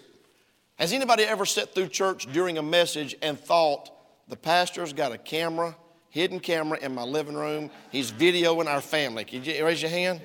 Has 0.75 0.93
anybody 0.93 1.23
ever 1.23 1.45
sat 1.45 1.75
through 1.75 1.87
church 1.87 2.31
during 2.31 2.57
a 2.57 2.63
message 2.63 3.15
and 3.21 3.39
thought 3.39 3.91
the 4.27 4.35
pastor's 4.35 4.93
got 4.93 5.11
a 5.11 5.17
camera 5.17 5.75
hidden 6.11 6.41
camera 6.41 6.77
in 6.81 6.93
my 6.93 7.03
living 7.03 7.35
room. 7.35 7.71
He's 7.89 8.11
videoing 8.11 8.67
our 8.67 8.81
family. 8.81 9.23
Can 9.23 9.43
you 9.43 9.65
raise 9.65 9.81
your 9.81 9.89
hand? 9.89 10.21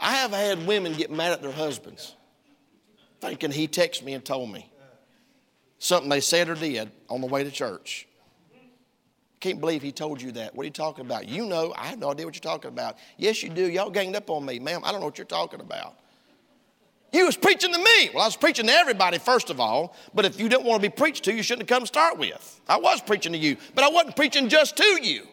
I 0.00 0.12
have 0.12 0.30
had 0.30 0.66
women 0.66 0.94
get 0.94 1.10
mad 1.10 1.32
at 1.32 1.42
their 1.42 1.52
husbands, 1.52 2.14
thinking 3.20 3.50
he 3.50 3.68
texted 3.68 4.02
me 4.02 4.14
and 4.14 4.24
told 4.24 4.50
me 4.50 4.70
something 5.78 6.08
they 6.08 6.20
said 6.20 6.48
or 6.48 6.54
did 6.54 6.90
on 7.08 7.20
the 7.20 7.26
way 7.26 7.44
to 7.44 7.50
church. 7.50 8.06
Can't 9.40 9.60
believe 9.60 9.82
he 9.82 9.90
told 9.90 10.20
you 10.20 10.32
that. 10.32 10.54
What 10.54 10.62
are 10.62 10.66
you 10.66 10.70
talking 10.70 11.04
about? 11.04 11.26
You 11.26 11.46
know, 11.46 11.72
I 11.76 11.86
have 11.86 11.98
no 11.98 12.10
idea 12.10 12.26
what 12.26 12.34
you're 12.34 12.40
talking 12.40 12.68
about. 12.68 12.98
Yes, 13.16 13.42
you 13.42 13.48
do. 13.48 13.70
Y'all 13.70 13.90
ganged 13.90 14.14
up 14.14 14.28
on 14.28 14.44
me. 14.44 14.58
Ma'am, 14.58 14.82
I 14.84 14.92
don't 14.92 15.00
know 15.00 15.06
what 15.06 15.16
you're 15.16 15.24
talking 15.24 15.60
about. 15.60 15.96
You 17.12 17.24
was 17.24 17.36
preaching 17.36 17.72
to 17.72 17.78
me. 17.78 18.10
Well, 18.12 18.22
I 18.22 18.26
was 18.26 18.36
preaching 18.36 18.66
to 18.66 18.72
everybody, 18.72 19.18
first 19.18 19.48
of 19.48 19.58
all. 19.58 19.96
But 20.14 20.26
if 20.26 20.38
you 20.38 20.48
didn't 20.48 20.66
want 20.66 20.82
to 20.82 20.88
be 20.88 20.94
preached 20.94 21.24
to, 21.24 21.34
you 21.34 21.42
shouldn't 21.42 21.68
have 21.68 21.78
come 21.78 21.86
start 21.86 22.18
with. 22.18 22.60
I 22.68 22.76
was 22.78 23.00
preaching 23.00 23.32
to 23.32 23.38
you, 23.38 23.56
but 23.74 23.82
I 23.82 23.88
wasn't 23.88 24.14
preaching 24.14 24.48
just 24.48 24.76
to 24.76 25.00
you. 25.02 25.26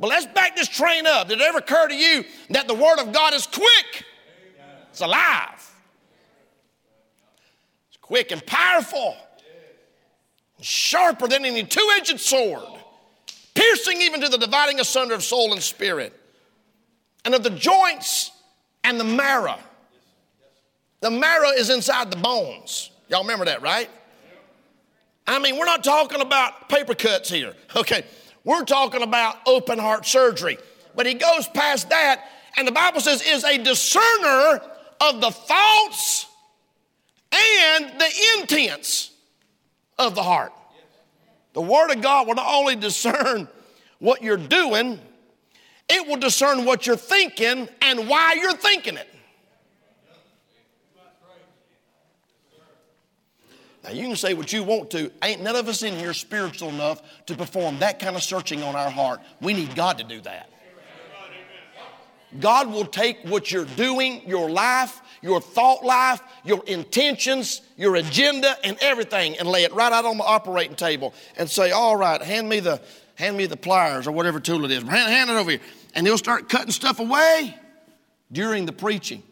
But 0.00 0.08
let's 0.08 0.24
back 0.26 0.56
this 0.56 0.68
train 0.68 1.06
up. 1.06 1.28
Did 1.28 1.40
it 1.40 1.44
ever 1.44 1.58
occur 1.58 1.88
to 1.88 1.94
you 1.94 2.24
that 2.48 2.66
the 2.66 2.74
Word 2.74 2.98
of 2.98 3.12
God 3.12 3.34
is 3.34 3.46
quick? 3.46 4.04
It's 4.88 5.02
alive. 5.02 5.74
It's 7.88 7.98
quick 8.00 8.32
and 8.32 8.44
powerful 8.46 9.14
sharper 10.62 11.28
than 11.28 11.44
any 11.44 11.64
two 11.64 11.86
edged 11.96 12.18
sword, 12.18 12.64
piercing 13.54 14.00
even 14.00 14.20
to 14.22 14.28
the 14.28 14.38
dividing 14.38 14.80
asunder 14.80 15.14
of 15.14 15.22
soul 15.22 15.52
and 15.52 15.62
spirit, 15.62 16.18
and 17.24 17.34
of 17.34 17.42
the 17.42 17.50
joints 17.50 18.30
and 18.82 18.98
the 18.98 19.04
marrow. 19.04 19.58
The 21.00 21.10
marrow 21.10 21.50
is 21.50 21.70
inside 21.70 22.10
the 22.10 22.16
bones. 22.16 22.90
Y'all 23.08 23.22
remember 23.22 23.46
that, 23.46 23.62
right? 23.62 23.88
I 25.26 25.38
mean, 25.38 25.58
we're 25.58 25.66
not 25.66 25.84
talking 25.84 26.20
about 26.20 26.68
paper 26.68 26.94
cuts 26.94 27.30
here, 27.30 27.54
okay? 27.76 28.04
We're 28.44 28.64
talking 28.64 29.02
about 29.02 29.36
open 29.46 29.78
heart 29.78 30.06
surgery. 30.06 30.58
But 30.94 31.06
he 31.06 31.14
goes 31.14 31.46
past 31.48 31.90
that, 31.90 32.24
and 32.56 32.66
the 32.66 32.72
Bible 32.72 33.00
says, 33.00 33.22
is 33.22 33.44
a 33.44 33.58
discerner 33.58 34.60
of 35.00 35.20
the 35.20 35.30
thoughts 35.30 36.26
and 37.32 38.00
the 38.00 38.38
intents 38.38 39.10
of 39.98 40.14
the 40.14 40.22
heart. 40.22 40.52
The 41.52 41.60
Word 41.60 41.90
of 41.90 42.00
God 42.00 42.26
will 42.26 42.34
not 42.34 42.52
only 42.52 42.76
discern 42.76 43.48
what 43.98 44.22
you're 44.22 44.36
doing, 44.36 44.98
it 45.88 46.06
will 46.06 46.16
discern 46.16 46.64
what 46.64 46.86
you're 46.86 46.96
thinking 46.96 47.68
and 47.82 48.08
why 48.08 48.34
you're 48.34 48.52
thinking 48.52 48.96
it. 48.96 49.08
Now, 53.82 53.90
you 53.90 54.06
can 54.06 54.16
say 54.16 54.34
what 54.34 54.52
you 54.52 54.62
want 54.62 54.90
to. 54.90 55.10
Ain't 55.22 55.42
none 55.42 55.56
of 55.56 55.66
us 55.68 55.82
in 55.82 55.96
here 55.96 56.12
spiritual 56.12 56.68
enough 56.68 57.02
to 57.26 57.34
perform 57.34 57.78
that 57.78 57.98
kind 57.98 58.14
of 58.14 58.22
searching 58.22 58.62
on 58.62 58.76
our 58.76 58.90
heart. 58.90 59.20
We 59.40 59.54
need 59.54 59.74
God 59.74 59.98
to 59.98 60.04
do 60.04 60.20
that. 60.20 60.50
God 62.38 62.70
will 62.70 62.84
take 62.84 63.18
what 63.24 63.50
you're 63.50 63.64
doing, 63.64 64.22
your 64.28 64.50
life, 64.50 65.00
your 65.22 65.40
thought 65.40 65.84
life, 65.84 66.20
your 66.44 66.62
intentions, 66.66 67.60
your 67.76 67.96
agenda, 67.96 68.56
and 68.62 68.76
everything, 68.80 69.36
and 69.38 69.48
lay 69.48 69.64
it 69.64 69.72
right 69.72 69.92
out 69.92 70.04
on 70.04 70.18
the 70.18 70.24
operating 70.24 70.76
table 70.76 71.12
and 71.36 71.50
say, 71.50 71.72
All 71.72 71.96
right, 71.96 72.22
hand 72.22 72.48
me 72.48 72.60
the, 72.60 72.80
hand 73.16 73.36
me 73.36 73.46
the 73.46 73.56
pliers 73.56 74.06
or 74.06 74.12
whatever 74.12 74.38
tool 74.38 74.64
it 74.64 74.70
is. 74.70 74.82
Hand, 74.82 75.10
hand 75.10 75.30
it 75.30 75.34
over 75.34 75.50
here. 75.50 75.60
And 75.94 76.06
he'll 76.06 76.18
start 76.18 76.48
cutting 76.48 76.70
stuff 76.70 77.00
away 77.00 77.56
during 78.30 78.64
the 78.64 78.72
preaching. 78.72 79.22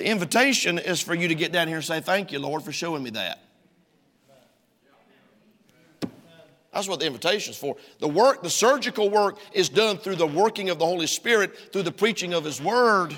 The 0.00 0.06
invitation 0.06 0.78
is 0.78 1.02
for 1.02 1.14
you 1.14 1.28
to 1.28 1.34
get 1.34 1.52
down 1.52 1.68
here 1.68 1.76
and 1.76 1.84
say, 1.84 2.00
Thank 2.00 2.32
you, 2.32 2.38
Lord, 2.38 2.62
for 2.62 2.72
showing 2.72 3.02
me 3.02 3.10
that. 3.10 3.38
That's 6.72 6.88
what 6.88 7.00
the 7.00 7.06
invitation 7.06 7.50
is 7.50 7.58
for. 7.58 7.76
The 7.98 8.08
work, 8.08 8.42
the 8.42 8.48
surgical 8.48 9.10
work, 9.10 9.36
is 9.52 9.68
done 9.68 9.98
through 9.98 10.16
the 10.16 10.26
working 10.26 10.70
of 10.70 10.78
the 10.78 10.86
Holy 10.86 11.06
Spirit, 11.06 11.70
through 11.70 11.82
the 11.82 11.92
preaching 11.92 12.32
of 12.32 12.44
His 12.44 12.62
Word. 12.62 13.14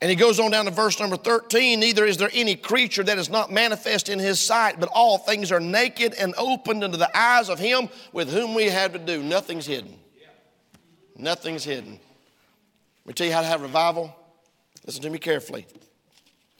And 0.00 0.08
he 0.08 0.16
goes 0.16 0.40
on 0.40 0.52
down 0.52 0.64
to 0.64 0.70
verse 0.70 0.98
number 0.98 1.18
13 1.18 1.80
Neither 1.80 2.06
is 2.06 2.16
there 2.16 2.30
any 2.32 2.56
creature 2.56 3.02
that 3.02 3.18
is 3.18 3.28
not 3.28 3.52
manifest 3.52 4.08
in 4.08 4.18
his 4.18 4.40
sight, 4.40 4.80
but 4.80 4.88
all 4.90 5.18
things 5.18 5.52
are 5.52 5.60
naked 5.60 6.14
and 6.14 6.32
opened 6.38 6.82
unto 6.82 6.96
the 6.96 7.14
eyes 7.14 7.50
of 7.50 7.58
him 7.58 7.90
with 8.14 8.32
whom 8.32 8.54
we 8.54 8.70
have 8.70 8.94
to 8.94 8.98
do. 8.98 9.22
Nothing's 9.22 9.66
hidden. 9.66 9.98
Nothing's 11.14 11.64
hidden. 11.64 12.00
Let 13.04 13.06
me 13.06 13.12
tell 13.12 13.26
you 13.26 13.34
how 13.34 13.42
to 13.42 13.46
have 13.48 13.60
revival. 13.60 14.14
Listen 14.88 15.02
to 15.02 15.10
me 15.10 15.18
carefully. 15.18 15.66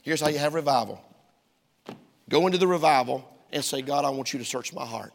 Here's 0.03 0.21
how 0.21 0.29
you 0.29 0.37
have 0.37 0.53
revival 0.53 1.01
go 2.29 2.45
into 2.45 2.59
the 2.59 2.67
revival 2.67 3.27
and 3.51 3.65
say, 3.65 3.81
God, 3.81 4.05
I 4.05 4.11
want 4.11 4.33
you 4.33 4.37
to 4.37 4.45
search 4.45 4.71
my 4.71 4.85
heart. 4.85 5.13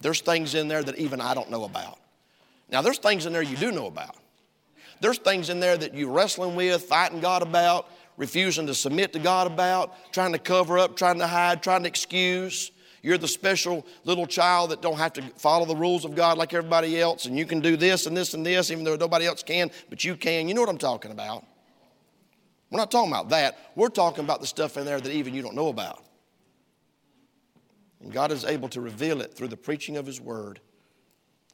There's 0.00 0.22
things 0.22 0.54
in 0.54 0.66
there 0.66 0.82
that 0.82 0.96
even 0.96 1.20
I 1.20 1.34
don't 1.34 1.50
know 1.50 1.64
about. 1.64 1.98
Now, 2.70 2.80
there's 2.80 2.96
things 2.96 3.26
in 3.26 3.34
there 3.34 3.42
you 3.42 3.58
do 3.58 3.70
know 3.70 3.86
about. 3.86 4.16
There's 5.02 5.18
things 5.18 5.50
in 5.50 5.60
there 5.60 5.76
that 5.76 5.94
you're 5.94 6.10
wrestling 6.10 6.56
with, 6.56 6.84
fighting 6.84 7.20
God 7.20 7.42
about, 7.42 7.86
refusing 8.16 8.66
to 8.68 8.74
submit 8.74 9.12
to 9.12 9.18
God 9.18 9.46
about, 9.46 9.94
trying 10.10 10.32
to 10.32 10.38
cover 10.38 10.78
up, 10.78 10.96
trying 10.96 11.18
to 11.18 11.26
hide, 11.26 11.62
trying 11.62 11.82
to 11.82 11.88
excuse. 11.88 12.70
You're 13.02 13.18
the 13.18 13.28
special 13.28 13.84
little 14.04 14.26
child 14.26 14.70
that 14.70 14.80
don't 14.80 14.96
have 14.96 15.12
to 15.14 15.22
follow 15.36 15.66
the 15.66 15.76
rules 15.76 16.06
of 16.06 16.14
God 16.14 16.38
like 16.38 16.54
everybody 16.54 16.98
else, 16.98 17.26
and 17.26 17.36
you 17.36 17.44
can 17.44 17.60
do 17.60 17.76
this 17.76 18.06
and 18.06 18.16
this 18.16 18.32
and 18.32 18.46
this, 18.46 18.70
even 18.70 18.84
though 18.84 18.96
nobody 18.96 19.26
else 19.26 19.42
can, 19.42 19.70
but 19.90 20.02
you 20.02 20.16
can. 20.16 20.48
You 20.48 20.54
know 20.54 20.62
what 20.62 20.70
I'm 20.70 20.78
talking 20.78 21.10
about. 21.10 21.44
We're 22.70 22.78
not 22.78 22.90
talking 22.90 23.10
about 23.10 23.30
that. 23.30 23.58
We're 23.74 23.88
talking 23.88 24.24
about 24.24 24.40
the 24.40 24.46
stuff 24.46 24.76
in 24.76 24.84
there 24.84 25.00
that 25.00 25.12
even 25.12 25.34
you 25.34 25.42
don't 25.42 25.54
know 25.56 25.68
about. 25.68 26.04
And 28.00 28.12
God 28.12 28.32
is 28.32 28.44
able 28.44 28.68
to 28.70 28.80
reveal 28.80 29.20
it 29.20 29.34
through 29.34 29.48
the 29.48 29.56
preaching 29.56 29.96
of 29.96 30.06
His 30.06 30.20
Word, 30.20 30.60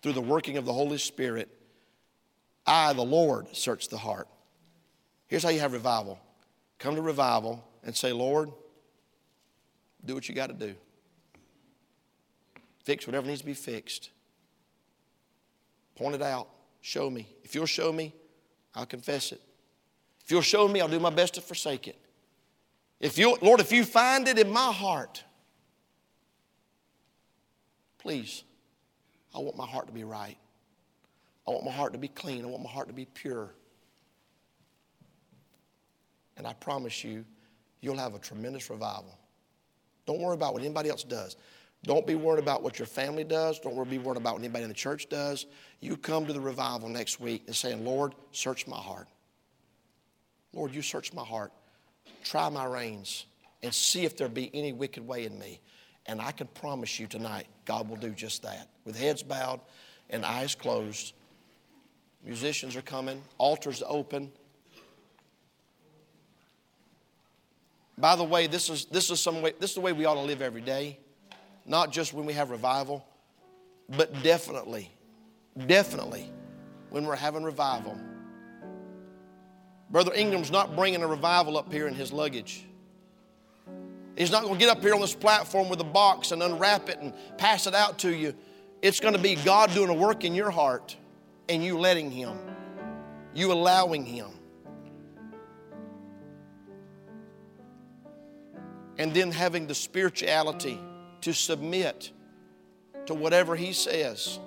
through 0.02 0.12
the 0.12 0.20
working 0.20 0.56
of 0.56 0.64
the 0.64 0.72
Holy 0.72 0.98
Spirit. 0.98 1.48
I, 2.66 2.92
the 2.92 3.02
Lord, 3.02 3.54
search 3.56 3.88
the 3.88 3.98
heart. 3.98 4.28
Here's 5.26 5.42
how 5.42 5.48
you 5.48 5.60
have 5.60 5.72
revival 5.72 6.18
come 6.78 6.94
to 6.94 7.02
revival 7.02 7.66
and 7.82 7.96
say, 7.96 8.12
Lord, 8.12 8.50
do 10.04 10.14
what 10.14 10.28
you 10.28 10.34
got 10.34 10.48
to 10.48 10.54
do. 10.54 10.74
Fix 12.84 13.06
whatever 13.06 13.26
needs 13.26 13.40
to 13.40 13.46
be 13.46 13.54
fixed. 13.54 14.10
Point 15.96 16.14
it 16.14 16.22
out. 16.22 16.48
Show 16.82 17.08
me. 17.08 17.26
If 17.42 17.54
you'll 17.54 17.66
show 17.66 17.92
me, 17.92 18.14
I'll 18.74 18.86
confess 18.86 19.32
it. 19.32 19.40
If 20.26 20.30
you'll 20.30 20.42
show 20.42 20.68
me, 20.68 20.82
I'll 20.82 20.88
do 20.88 21.00
my 21.00 21.10
best 21.10 21.34
to 21.34 21.40
forsake 21.40 21.88
it. 21.88 21.96
If 23.00 23.16
you, 23.16 23.38
Lord, 23.40 23.60
if 23.60 23.72
you 23.72 23.84
find 23.84 24.28
it 24.28 24.38
in 24.38 24.50
my 24.50 24.72
heart, 24.72 25.22
Please, 28.06 28.44
I 29.34 29.40
want 29.40 29.56
my 29.56 29.66
heart 29.66 29.88
to 29.88 29.92
be 29.92 30.04
right. 30.04 30.38
I 31.44 31.50
want 31.50 31.64
my 31.64 31.72
heart 31.72 31.92
to 31.92 31.98
be 31.98 32.06
clean. 32.06 32.44
I 32.44 32.46
want 32.46 32.62
my 32.62 32.70
heart 32.70 32.86
to 32.86 32.94
be 32.94 33.04
pure. 33.04 33.50
And 36.36 36.46
I 36.46 36.52
promise 36.52 37.02
you, 37.02 37.24
you'll 37.80 37.96
have 37.96 38.14
a 38.14 38.20
tremendous 38.20 38.70
revival. 38.70 39.18
Don't 40.06 40.20
worry 40.20 40.34
about 40.34 40.52
what 40.52 40.62
anybody 40.62 40.88
else 40.88 41.02
does. 41.02 41.34
Don't 41.82 42.06
be 42.06 42.14
worried 42.14 42.38
about 42.38 42.62
what 42.62 42.78
your 42.78 42.86
family 42.86 43.24
does. 43.24 43.58
Don't 43.58 43.90
be 43.90 43.98
worried 43.98 44.18
about 44.18 44.34
what 44.34 44.42
anybody 44.42 44.62
in 44.62 44.68
the 44.68 44.74
church 44.74 45.08
does. 45.08 45.46
You 45.80 45.96
come 45.96 46.26
to 46.26 46.32
the 46.32 46.40
revival 46.40 46.88
next 46.88 47.18
week 47.18 47.42
and 47.48 47.56
saying, 47.56 47.84
Lord, 47.84 48.14
search 48.30 48.68
my 48.68 48.78
heart. 48.78 49.08
Lord, 50.56 50.74
you 50.74 50.80
search 50.80 51.12
my 51.12 51.22
heart. 51.22 51.52
Try 52.24 52.48
my 52.48 52.64
reins 52.64 53.26
and 53.62 53.72
see 53.72 54.04
if 54.04 54.16
there 54.16 54.28
be 54.28 54.50
any 54.54 54.72
wicked 54.72 55.06
way 55.06 55.26
in 55.26 55.38
me. 55.38 55.60
And 56.06 56.20
I 56.20 56.32
can 56.32 56.46
promise 56.46 56.98
you 56.98 57.06
tonight, 57.06 57.46
God 57.66 57.88
will 57.88 57.96
do 57.96 58.10
just 58.10 58.42
that. 58.42 58.68
With 58.84 58.98
heads 58.98 59.22
bowed 59.22 59.60
and 60.08 60.24
eyes 60.24 60.54
closed, 60.54 61.12
musicians 62.24 62.74
are 62.74 62.82
coming, 62.82 63.22
altars 63.36 63.82
open. 63.86 64.32
By 67.98 68.16
the 68.16 68.24
way, 68.24 68.46
this 68.46 68.70
is, 68.70 68.86
this, 68.86 69.10
is 69.10 69.20
some 69.20 69.42
way, 69.42 69.52
this 69.60 69.70
is 69.70 69.74
the 69.74 69.82
way 69.82 69.92
we 69.92 70.06
ought 70.06 70.14
to 70.14 70.20
live 70.20 70.40
every 70.40 70.60
day, 70.62 70.98
not 71.66 71.92
just 71.92 72.14
when 72.14 72.24
we 72.24 72.32
have 72.32 72.50
revival, 72.50 73.04
but 73.90 74.22
definitely, 74.22 74.90
definitely 75.66 76.30
when 76.90 77.04
we're 77.04 77.16
having 77.16 77.42
revival. 77.42 77.98
Brother 79.90 80.12
Ingram's 80.14 80.50
not 80.50 80.74
bringing 80.74 81.02
a 81.02 81.06
revival 81.06 81.56
up 81.56 81.72
here 81.72 81.86
in 81.86 81.94
his 81.94 82.12
luggage. 82.12 82.64
He's 84.16 84.30
not 84.30 84.42
going 84.42 84.54
to 84.54 84.60
get 84.60 84.74
up 84.74 84.82
here 84.82 84.94
on 84.94 85.00
this 85.00 85.14
platform 85.14 85.68
with 85.68 85.80
a 85.80 85.84
box 85.84 86.32
and 86.32 86.42
unwrap 86.42 86.88
it 86.88 86.98
and 87.00 87.12
pass 87.36 87.66
it 87.66 87.74
out 87.74 87.98
to 88.00 88.14
you. 88.14 88.34
It's 88.82 88.98
going 88.98 89.14
to 89.14 89.20
be 89.20 89.36
God 89.36 89.72
doing 89.72 89.90
a 89.90 89.94
work 89.94 90.24
in 90.24 90.34
your 90.34 90.50
heart 90.50 90.96
and 91.48 91.62
you 91.62 91.78
letting 91.78 92.10
Him, 92.10 92.38
you 93.34 93.52
allowing 93.52 94.04
Him. 94.04 94.30
And 98.98 99.12
then 99.12 99.30
having 99.30 99.66
the 99.66 99.74
spirituality 99.74 100.80
to 101.20 101.34
submit 101.34 102.10
to 103.04 103.14
whatever 103.14 103.54
He 103.54 103.74
says. 103.74 104.40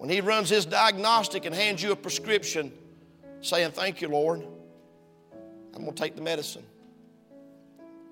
When 0.00 0.08
He 0.08 0.22
runs 0.22 0.48
His 0.48 0.64
diagnostic 0.64 1.44
and 1.44 1.54
hands 1.54 1.82
you 1.82 1.92
a 1.92 1.96
prescription, 1.96 2.72
saying, 3.42 3.72
Thank 3.72 4.00
you, 4.00 4.08
Lord. 4.08 4.40
I'm 5.74 5.82
going 5.82 5.94
to 5.94 6.02
take 6.02 6.16
the 6.16 6.22
medicine. 6.22 6.64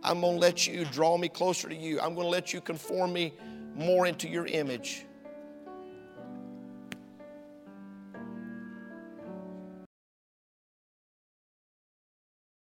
I'm 0.03 0.21
going 0.21 0.35
to 0.35 0.39
let 0.39 0.67
you 0.67 0.85
draw 0.85 1.17
me 1.17 1.31
closer 1.31 1.67
to 1.67 1.75
you. 1.75 1.99
I'm 1.99 2.15
going 2.15 2.27
to 2.27 2.31
let 2.31 2.53
you 2.53 2.61
conform 2.61 3.15
me 3.15 3.33
more 3.75 4.07
into 4.07 4.29
your 4.29 4.45
image. 4.45 5.07